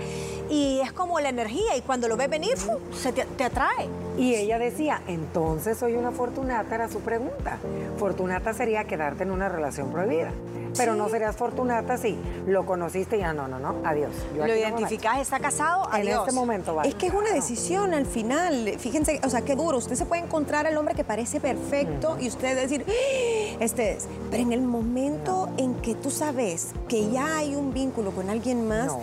y 0.50 0.82
es 0.82 0.91
como 0.91 1.17
la 1.22 1.30
energía, 1.30 1.78
y 1.78 1.82
cuando 1.82 2.10
lo 2.10 2.17
ves 2.17 2.30
venir, 2.30 2.58
se 2.94 3.13
te, 3.13 3.24
te 3.26 3.46
atrae. 3.46 3.88
Y 4.17 4.36
ella 4.36 4.60
decía, 4.60 5.02
entonces 5.08 5.78
soy 5.78 5.94
una 5.94 6.12
fortunata, 6.12 6.76
era 6.76 6.89
su 6.89 7.00
pregunta. 7.00 7.58
Fortunata 7.98 8.54
sería 8.54 8.84
quedarte 8.84 9.24
en 9.24 9.32
una 9.32 9.48
relación 9.48 9.89
prohibida. 9.89 10.32
Pero 10.78 10.96
no 10.96 11.10
serías 11.10 11.36
fortunata 11.36 11.98
si 11.98 12.18
lo 12.48 12.66
conociste 12.66 13.18
y 13.18 13.20
ya 13.20 13.34
no, 13.34 13.48
no, 13.48 13.60
no, 13.60 13.76
adiós. 13.84 14.12
lo 14.36 14.56
identificás, 14.56 15.20
está 15.20 15.40
casado, 15.40 15.88
adiós. 15.92 16.08
En 16.08 16.20
este 16.20 16.32
momento 16.32 16.76
va. 16.76 16.84
Es 16.84 16.96
que 16.96 17.08
es 17.08 17.14
una 17.14 17.32
decisión 17.32 17.94
al 17.94 18.06
final. 18.06 18.76
Fíjense, 18.78 19.20
o 19.24 19.30
sea, 19.30 19.42
qué 19.42 19.56
duro. 19.56 19.78
Usted 19.78 19.96
se 19.96 20.06
puede 20.06 20.24
encontrar 20.24 20.68
al 20.68 20.78
hombre 20.78 20.96
que 20.96 21.04
parece 21.04 21.40
perfecto 21.40 22.18
y 22.20 22.28
usted 22.28 22.56
decir, 22.56 22.86
¡Ah! 22.88 23.58
este 23.60 23.94
es. 23.94 24.08
Pero 24.30 24.44
en 24.44 24.54
el 24.54 24.62
momento 24.62 25.50
en 25.58 25.76
que 25.76 25.96
tú 25.96 26.10
sabes 26.10 26.70
que 26.88 27.10
ya 27.10 27.38
hay 27.38 27.56
un 27.56 27.74
vínculo 27.74 28.12
con 28.12 28.30
alguien 28.30 28.68
más, 28.68 28.94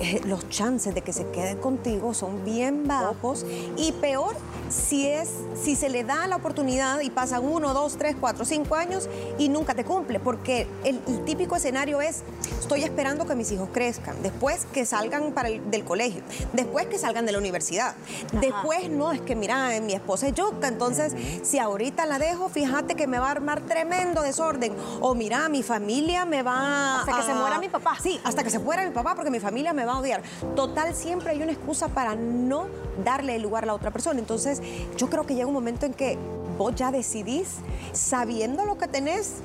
eh, 0.00 0.20
los 0.24 0.48
chances 0.48 0.94
de 0.94 1.02
que 1.02 1.12
se 1.12 1.26
quede 1.30 1.56
contigo 1.58 2.14
son 2.14 2.44
bien 2.44 2.86
bajos 2.86 3.44
y 3.76 3.92
peor 3.92 4.36
si 4.70 5.06
es 5.06 5.28
si 5.54 5.76
se 5.76 5.88
le 5.88 6.04
da 6.04 6.26
la 6.26 6.36
oportunidad 6.36 7.00
y 7.00 7.10
pasan 7.10 7.44
uno, 7.44 7.74
dos, 7.74 7.96
tres, 7.96 8.16
cuatro, 8.18 8.44
cinco 8.44 8.74
años 8.74 9.08
y 9.38 9.48
nunca 9.48 9.74
te 9.74 9.84
cumple, 9.84 10.20
porque 10.20 10.66
el, 10.84 10.98
típico 11.24 11.56
escenario 11.56 12.00
es 12.00 12.22
estoy 12.58 12.82
esperando 12.82 13.26
que 13.26 13.34
mis 13.34 13.50
hijos 13.52 13.68
crezcan, 13.72 14.22
después 14.22 14.66
que 14.72 14.86
salgan 14.86 15.32
para 15.32 15.48
el, 15.48 15.70
del 15.70 15.84
colegio, 15.84 16.22
después 16.52 16.86
que 16.86 16.98
salgan 16.98 17.26
de 17.26 17.32
la 17.32 17.38
universidad, 17.38 17.94
después 18.32 18.88
no 18.88 19.12
es 19.12 19.20
que 19.20 19.34
mira 19.34 19.80
mi 19.80 19.94
esposa 19.94 20.28
es 20.28 20.34
yuca, 20.34 20.68
entonces 20.68 21.12
si 21.42 21.58
ahorita 21.58 22.06
la 22.06 22.18
dejo, 22.18 22.48
fíjate 22.48 22.94
que 22.94 23.06
me 23.06 23.18
va 23.18 23.28
a 23.28 23.32
armar 23.32 23.60
tremendo 23.62 24.22
desorden 24.22 24.74
o 25.00 25.14
mira 25.14 25.48
mi 25.48 25.62
familia 25.62 26.24
me 26.24 26.42
va 26.42 27.00
hasta 27.00 27.16
que 27.16 27.22
se 27.22 27.34
muera 27.34 27.58
mi 27.58 27.68
papá, 27.68 27.96
sí, 28.02 28.20
hasta 28.24 28.44
que 28.44 28.50
se 28.50 28.58
muera 28.58 28.84
mi 28.84 28.90
papá 28.90 29.14
porque 29.14 29.30
mi 29.30 29.40
familia 29.40 29.72
me 29.72 29.84
va 29.84 29.94
a 29.94 29.98
odiar. 29.98 30.22
Total 30.54 30.94
siempre 30.94 31.30
hay 31.30 31.42
una 31.42 31.52
excusa 31.52 31.88
para 31.88 32.14
no 32.14 32.66
darle 33.04 33.36
el 33.36 33.42
lugar 33.42 33.64
a 33.64 33.66
la 33.66 33.74
otra 33.74 33.90
persona, 33.90 34.18
entonces 34.18 34.57
yo 34.96 35.08
creo 35.08 35.24
que 35.26 35.34
llega 35.34 35.46
un 35.46 35.54
momento 35.54 35.86
en 35.86 35.94
que 35.94 36.18
vos 36.56 36.74
ya 36.74 36.90
decidís, 36.90 37.56
sabiendo 37.92 38.64
lo 38.64 38.78
que 38.78 38.88
tenés, 38.88 39.36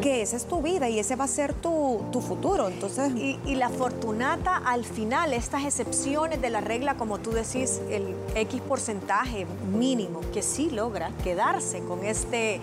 que 0.00 0.22
esa 0.22 0.36
es 0.36 0.44
tu 0.44 0.62
vida 0.62 0.88
y 0.88 0.98
ese 0.98 1.16
va 1.16 1.24
a 1.24 1.28
ser 1.28 1.52
tu, 1.52 2.00
futuro. 2.26 2.68
Entonces... 2.68 3.12
Y, 3.14 3.54
la 3.56 3.68
fortunata, 3.68 4.56
al 4.56 4.84
final, 4.84 5.32
estas 5.32 5.64
excepciones 5.64 6.40
de 6.40 6.50
la 6.50 6.60
regla, 6.60 6.96
como 6.96 7.18
tú 7.18 7.32
decís, 7.32 7.80
el 7.90 8.14
X 8.34 8.60
porcentaje 8.62 9.46
mínimo, 9.76 10.20
que 10.32 10.42
sí 10.42 10.70
logra 10.70 11.10
quedarse 11.22 11.80
con 11.80 12.04
este... 12.04 12.60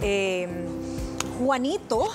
Eh, 0.00 0.66
Juanito, 1.42 2.08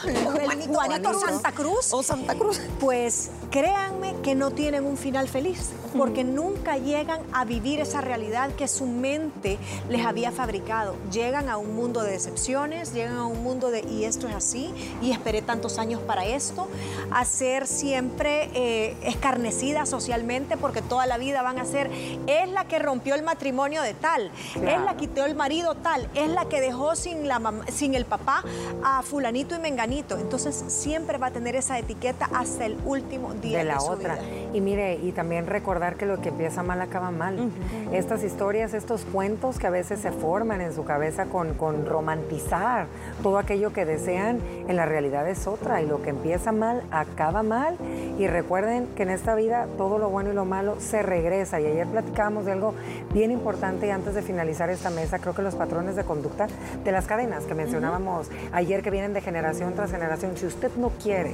Juanito, 0.67 1.19
Santa 1.19 1.51
Cruz. 1.51 1.91
O 1.91 2.01
Santa 2.01 2.35
Cruz. 2.35 2.61
Pues 2.79 3.29
créanme 3.49 4.15
que 4.23 4.35
no 4.35 4.51
tienen 4.51 4.85
un 4.85 4.97
final 4.97 5.27
feliz, 5.27 5.71
porque 5.97 6.23
nunca 6.23 6.77
llegan 6.77 7.21
a 7.33 7.45
vivir 7.45 7.79
esa 7.79 8.01
realidad 8.01 8.51
que 8.51 8.67
su 8.67 8.85
mente 8.85 9.57
les 9.89 10.05
había 10.05 10.31
fabricado. 10.31 10.95
Llegan 11.11 11.49
a 11.49 11.57
un 11.57 11.75
mundo 11.75 12.03
de 12.03 12.11
decepciones, 12.11 12.93
llegan 12.93 13.17
a 13.17 13.25
un 13.25 13.43
mundo 13.43 13.71
de, 13.71 13.81
y 13.81 14.05
esto 14.05 14.27
es 14.27 14.35
así, 14.35 14.73
y 15.01 15.11
esperé 15.11 15.41
tantos 15.41 15.79
años 15.79 16.01
para 16.01 16.25
esto, 16.25 16.67
a 17.11 17.25
ser 17.25 17.65
siempre 17.67 18.49
eh, 18.53 18.95
escarnecida 19.03 19.85
socialmente, 19.85 20.57
porque 20.57 20.81
toda 20.81 21.05
la 21.05 21.17
vida 21.17 21.41
van 21.41 21.59
a 21.59 21.65
ser, 21.65 21.89
es 22.27 22.49
la 22.49 22.65
que 22.65 22.79
rompió 22.79 23.15
el 23.15 23.23
matrimonio 23.23 23.81
de 23.81 23.93
tal, 23.93 24.31
es 24.55 24.81
la 24.81 24.95
que 24.95 25.07
quitó 25.07 25.25
el 25.25 25.35
marido 25.35 25.75
tal, 25.75 26.09
es 26.15 26.29
la 26.29 26.45
que 26.45 26.59
dejó 26.59 26.95
sin, 26.95 27.27
la 27.27 27.41
sin 27.71 27.95
el 27.95 28.05
papá 28.05 28.43
a 28.83 29.01
fulanito 29.03 29.55
y 29.55 29.59
menganito. 29.59 30.17
Entonces 30.17 30.63
siempre 30.67 31.17
va 31.17 31.27
a 31.27 31.31
tener 31.31 31.55
esa 31.55 31.79
etiqueta 31.79 32.29
hasta 32.33 32.65
el 32.65 32.77
último 32.85 33.33
día 33.41 33.59
de, 33.59 33.63
la 33.65 33.81
otra. 33.81 34.19
Y 34.53 34.61
mire, 34.61 34.95
y 34.95 35.11
también 35.11 35.47
recordar 35.47 35.95
que 35.95 36.05
lo 36.05 36.21
que 36.21 36.29
empieza 36.29 36.63
mal 36.63 36.81
acaba 36.81 37.11
mal. 37.11 37.51
Estas 37.91 38.23
historias, 38.23 38.73
estos 38.73 39.03
cuentos 39.05 39.59
que 39.59 39.67
a 39.67 39.69
veces 39.69 39.99
se 39.99 40.11
forman 40.11 40.61
en 40.61 40.73
su 40.73 40.85
cabeza 40.85 41.25
con, 41.25 41.53
con 41.53 41.85
romantizar 41.85 42.87
todo 43.21 43.37
aquello 43.37 43.73
que 43.73 43.85
desean, 43.85 44.39
en 44.67 44.75
la 44.75 44.85
realidad 44.85 45.27
es 45.27 45.47
otra. 45.47 45.81
Y 45.81 45.85
lo 45.85 46.01
que 46.01 46.09
empieza 46.09 46.51
mal 46.51 46.83
acaba 46.91 47.43
mal. 47.43 47.77
Y 48.17 48.27
recuerden 48.27 48.87
que 48.95 49.03
en 49.03 49.09
esta 49.09 49.35
vida 49.35 49.67
todo 49.77 49.99
lo 49.99 50.09
bueno 50.09 50.31
y 50.31 50.33
lo 50.33 50.45
malo 50.45 50.79
se 50.79 51.03
regresa. 51.03 51.59
Y 51.59 51.65
ayer 51.65 51.87
platicábamos 51.87 52.45
de 52.45 52.53
algo 52.53 52.73
bien 53.13 53.31
importante 53.31 53.87
y 53.87 53.89
antes 53.89 54.15
de 54.15 54.21
finalizar 54.21 54.69
esta 54.69 54.89
mesa, 54.89 55.19
creo 55.19 55.35
que 55.35 55.41
los 55.41 55.55
patrones 55.55 55.95
de 55.95 56.03
conducta 56.03 56.47
de 56.83 56.91
las 56.91 57.05
cadenas 57.05 57.45
que 57.45 57.53
mencionábamos 57.53 58.29
ayer 58.51 58.81
que 58.81 58.91
vienen 58.91 59.13
de 59.13 59.21
generación 59.21 59.73
tras 59.73 59.91
generación. 59.91 60.37
Si 60.37 60.45
usted 60.45 60.71
no 60.77 60.89
quiere 61.01 61.31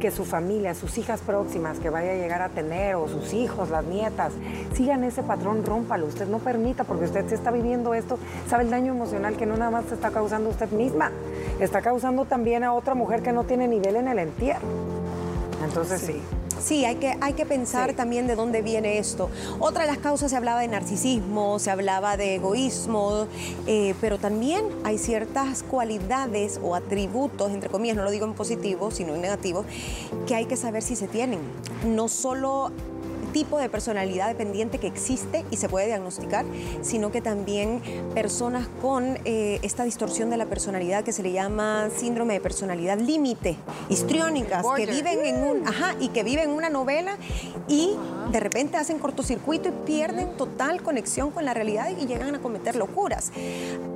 que 0.00 0.10
su 0.10 0.24
familia, 0.24 0.74
sus 0.74 0.98
hijas 0.98 1.20
próximas 1.20 1.78
que 1.78 1.90
vaya 1.90 2.12
a 2.12 2.14
llegar 2.14 2.41
a 2.42 2.48
tener 2.48 2.96
o 2.96 3.08
sus 3.08 3.32
hijos, 3.32 3.70
las 3.70 3.84
nietas, 3.84 4.32
sigan 4.74 5.04
ese 5.04 5.22
patrón, 5.22 5.64
rómpalo. 5.64 6.06
Usted 6.06 6.28
no 6.28 6.38
permita, 6.38 6.84
porque 6.84 7.04
usted 7.04 7.26
se 7.28 7.34
está 7.34 7.50
viviendo 7.50 7.94
esto, 7.94 8.18
sabe 8.48 8.64
el 8.64 8.70
daño 8.70 8.92
emocional 8.92 9.36
que 9.36 9.46
no 9.46 9.56
nada 9.56 9.70
más 9.70 9.86
se 9.86 9.94
está 9.94 10.10
causando 10.10 10.50
usted 10.50 10.70
misma, 10.70 11.10
está 11.60 11.82
causando 11.82 12.24
también 12.24 12.64
a 12.64 12.72
otra 12.72 12.94
mujer 12.94 13.22
que 13.22 13.32
no 13.32 13.44
tiene 13.44 13.68
nivel 13.68 13.96
en 13.96 14.08
el 14.08 14.18
entierro. 14.18 14.66
Entonces 15.64 16.00
sí. 16.00 16.12
Sí, 16.12 16.41
hay 16.70 16.96
que, 16.96 17.16
hay 17.20 17.32
que 17.34 17.46
pensar 17.46 17.92
también 17.94 18.26
de 18.26 18.34
dónde 18.34 18.62
viene 18.62 18.98
esto. 18.98 19.28
Otra 19.58 19.82
de 19.82 19.88
las 19.88 19.98
causas 19.98 20.30
se 20.30 20.36
hablaba 20.36 20.60
de 20.60 20.68
narcisismo, 20.68 21.58
se 21.58 21.70
hablaba 21.70 22.16
de 22.16 22.36
egoísmo, 22.36 23.26
eh, 23.66 23.94
pero 24.00 24.18
también 24.18 24.64
hay 24.84 24.98
ciertas 24.98 25.62
cualidades 25.62 26.60
o 26.62 26.74
atributos, 26.74 27.50
entre 27.52 27.68
comillas, 27.68 27.96
no 27.96 28.04
lo 28.04 28.10
digo 28.10 28.26
en 28.26 28.34
positivo, 28.34 28.90
sino 28.90 29.14
en 29.14 29.20
negativo, 29.20 29.64
que 30.26 30.34
hay 30.34 30.46
que 30.46 30.56
saber 30.56 30.82
si 30.82 30.96
se 30.96 31.08
tienen. 31.08 31.40
No 31.84 32.08
solo 32.08 32.70
tipo 33.32 33.58
de 33.58 33.68
personalidad 33.68 34.28
dependiente 34.28 34.78
que 34.78 34.86
existe 34.86 35.44
y 35.50 35.56
se 35.56 35.68
puede 35.68 35.86
diagnosticar, 35.86 36.44
sino 36.82 37.10
que 37.10 37.20
también 37.20 37.80
personas 38.14 38.68
con 38.80 39.18
eh, 39.24 39.58
esta 39.62 39.84
distorsión 39.84 40.30
de 40.30 40.36
la 40.36 40.46
personalidad 40.46 41.04
que 41.04 41.12
se 41.12 41.22
le 41.22 41.32
llama 41.32 41.88
síndrome 41.96 42.34
de 42.34 42.40
personalidad 42.40 42.98
límite, 42.98 43.56
histriónicas, 43.88 44.64
que 44.76 44.86
viven 44.86 45.24
en 45.24 45.42
un, 45.42 45.66
ajá, 45.66 45.94
y 46.00 46.08
que 46.08 46.22
viven 46.22 46.50
en 46.50 46.56
una 46.56 46.70
novela 46.70 47.16
y 47.68 47.96
de 48.30 48.40
repente 48.40 48.76
hacen 48.76 48.98
cortocircuito 48.98 49.68
y 49.68 49.72
pierden 49.86 50.36
total 50.36 50.82
conexión 50.82 51.30
con 51.30 51.44
la 51.44 51.54
realidad 51.54 51.90
y 51.90 52.06
llegan 52.06 52.34
a 52.34 52.40
cometer 52.40 52.76
locuras. 52.76 53.32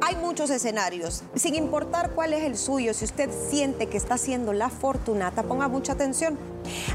Hay 0.01 0.17
muchos 0.17 0.51
escenarios, 0.51 1.23
sin 1.35 1.55
importar 1.55 2.11
cuál 2.11 2.33
es 2.33 2.45
el 2.45 2.57
suyo, 2.57 2.95
si 2.95 3.05
usted 3.05 3.31
siente 3.51 3.87
que 3.87 3.97
está 3.97 4.19
siendo 4.19 4.53
la 4.53 4.71
fortunata, 4.71 5.43
ponga 5.43 5.69
mucha 5.69 5.93
atención. 5.93 6.39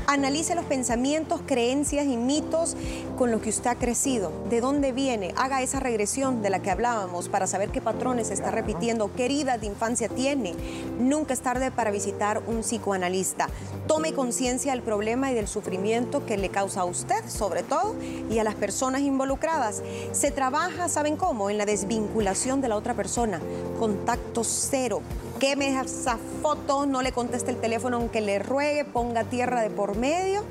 Analice 0.08 0.56
los 0.56 0.66
pensamientos, 0.66 1.42
creencias 1.46 2.06
y 2.06 2.18
mitos 2.18 2.76
con 3.18 3.32
los 3.32 3.42
que 3.42 3.50
usted 3.50 3.70
ha 3.70 3.76
crecido. 3.76 4.32
¿De 4.50 4.62
dónde 4.62 4.92
viene? 4.92 5.34
Haga 5.38 5.62
esa 5.62 5.80
regresión 5.80 6.42
de 6.42 6.50
la 6.50 6.62
que 6.62 6.72
hablábamos 6.72 7.30
para 7.30 7.48
saber 7.48 7.70
qué 7.70 7.82
patrones 7.82 8.32
está 8.32 8.52
repitiendo, 8.52 9.12
qué 9.16 9.26
heridas 9.26 9.62
de 9.62 9.68
infancia 9.68 10.10
tiene. 10.10 10.56
Nunca 11.00 11.34
es 11.34 11.42
tarde 11.42 11.72
para 11.72 11.92
visitar 11.92 12.42
un 12.48 12.62
psicoanalista. 12.62 13.48
Tome 13.88 14.14
conciencia 14.14 14.72
del 14.72 14.82
problema 14.82 15.32
y 15.32 15.36
del 15.36 15.48
sufrimiento 15.48 16.26
que 16.26 16.38
le 16.38 16.50
causa 16.50 16.82
a 16.82 16.86
usted, 16.86 17.28
sobre 17.28 17.64
todo, 17.64 17.96
y 18.30 18.40
a 18.40 18.44
las 18.44 18.56
personas 18.56 19.02
involucradas. 19.02 19.82
Se 20.12 20.32
trabaja, 20.32 20.90
¿saben 20.90 21.16
cómo? 21.16 21.50
En 21.50 21.58
la 21.58 21.66
desvinculación 21.66 22.62
de 22.62 22.70
la 22.70 22.76
otra 22.76 22.94
persona. 22.94 23.40
Contacto 23.80 24.44
cero 24.44 25.02
queme 25.42 25.70
esa 25.70 26.20
foto, 26.44 26.86
no 26.86 27.02
le 27.02 27.12
conteste 27.12 27.50
el 27.50 27.58
teléfono 27.58 27.98
aunque 27.98 28.22
le 28.22 28.38
ruegue, 28.38 28.86
ponga 28.86 29.24
tierra 29.24 29.64
de 29.64 29.72
por 29.72 29.98
medio. 29.98 30.44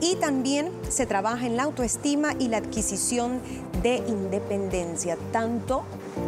Y 0.00 0.14
también 0.14 0.70
se 0.88 1.06
trabaja 1.06 1.44
en 1.44 1.56
la 1.56 1.64
autoestima 1.64 2.34
y 2.38 2.46
la 2.46 2.58
adquisición 2.58 3.40
de 3.82 3.96
independencia, 3.96 5.18
tanto 5.32 5.82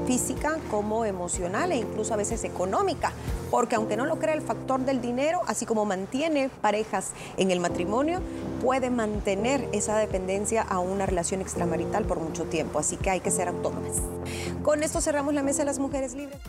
física 0.09 0.59
como 0.73 1.05
emocional 1.05 1.71
e 1.71 1.77
incluso 1.77 2.13
a 2.13 2.17
veces 2.17 2.43
económica, 2.43 3.13
porque 3.49 3.77
aunque 3.77 3.97
no 3.97 4.07
lo 4.07 4.19
crea 4.19 4.35
el 4.35 4.43
factor 4.43 4.81
del 4.81 5.01
dinero, 5.01 5.43
así 5.47 5.65
como 5.65 5.85
mantiene 5.85 6.49
parejas 6.49 7.11
en 7.37 7.53
el 7.53 7.61
matrimonio, 7.61 8.21
puede 8.61 8.91
mantener 8.91 9.69
esa 9.71 9.97
dependencia 9.99 10.63
a 10.63 10.81
una 10.81 11.07
relación 11.07 11.41
extramarital 11.41 12.05
por 12.07 12.19
mucho 12.19 12.43
tiempo, 12.45 12.81
así 12.81 12.97
que 12.97 13.11
hay 13.11 13.21
que 13.21 13.31
ser 13.31 13.47
autónomas. 13.47 13.99
Con 14.65 14.83
esto 14.83 15.01
cerramos 15.01 15.33
la 15.33 15.45
mesa 15.45 15.59
de 15.59 15.67
las 15.67 15.79
mujeres 15.79 16.15
libres. 16.15 16.41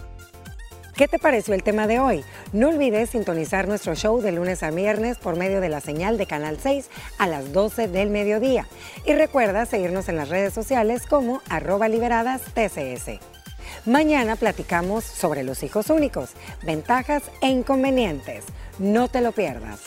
¿Qué 0.95 1.07
te 1.07 1.19
pareció 1.19 1.53
el 1.53 1.63
tema 1.63 1.87
de 1.87 1.99
hoy? 1.99 2.23
No 2.51 2.69
olvides 2.69 3.11
sintonizar 3.11 3.67
nuestro 3.67 3.95
show 3.95 4.21
de 4.21 4.33
lunes 4.33 4.61
a 4.61 4.71
viernes 4.71 5.17
por 5.17 5.37
medio 5.37 5.61
de 5.61 5.69
la 5.69 5.79
señal 5.79 6.17
de 6.17 6.27
Canal 6.27 6.57
6 6.61 6.89
a 7.17 7.27
las 7.27 7.53
12 7.53 7.87
del 7.87 8.09
mediodía. 8.09 8.67
Y 9.05 9.13
recuerda 9.13 9.65
seguirnos 9.65 10.09
en 10.09 10.17
las 10.17 10.29
redes 10.29 10.53
sociales 10.53 11.07
como 11.07 11.41
arroba 11.49 11.87
liberadas 11.87 12.41
TCS. 12.53 13.19
Mañana 13.85 14.35
platicamos 14.35 15.03
sobre 15.03 15.43
los 15.43 15.63
hijos 15.63 15.89
únicos, 15.89 16.31
ventajas 16.61 17.23
e 17.41 17.47
inconvenientes. 17.47 18.43
No 18.77 19.07
te 19.07 19.21
lo 19.21 19.31
pierdas. 19.31 19.79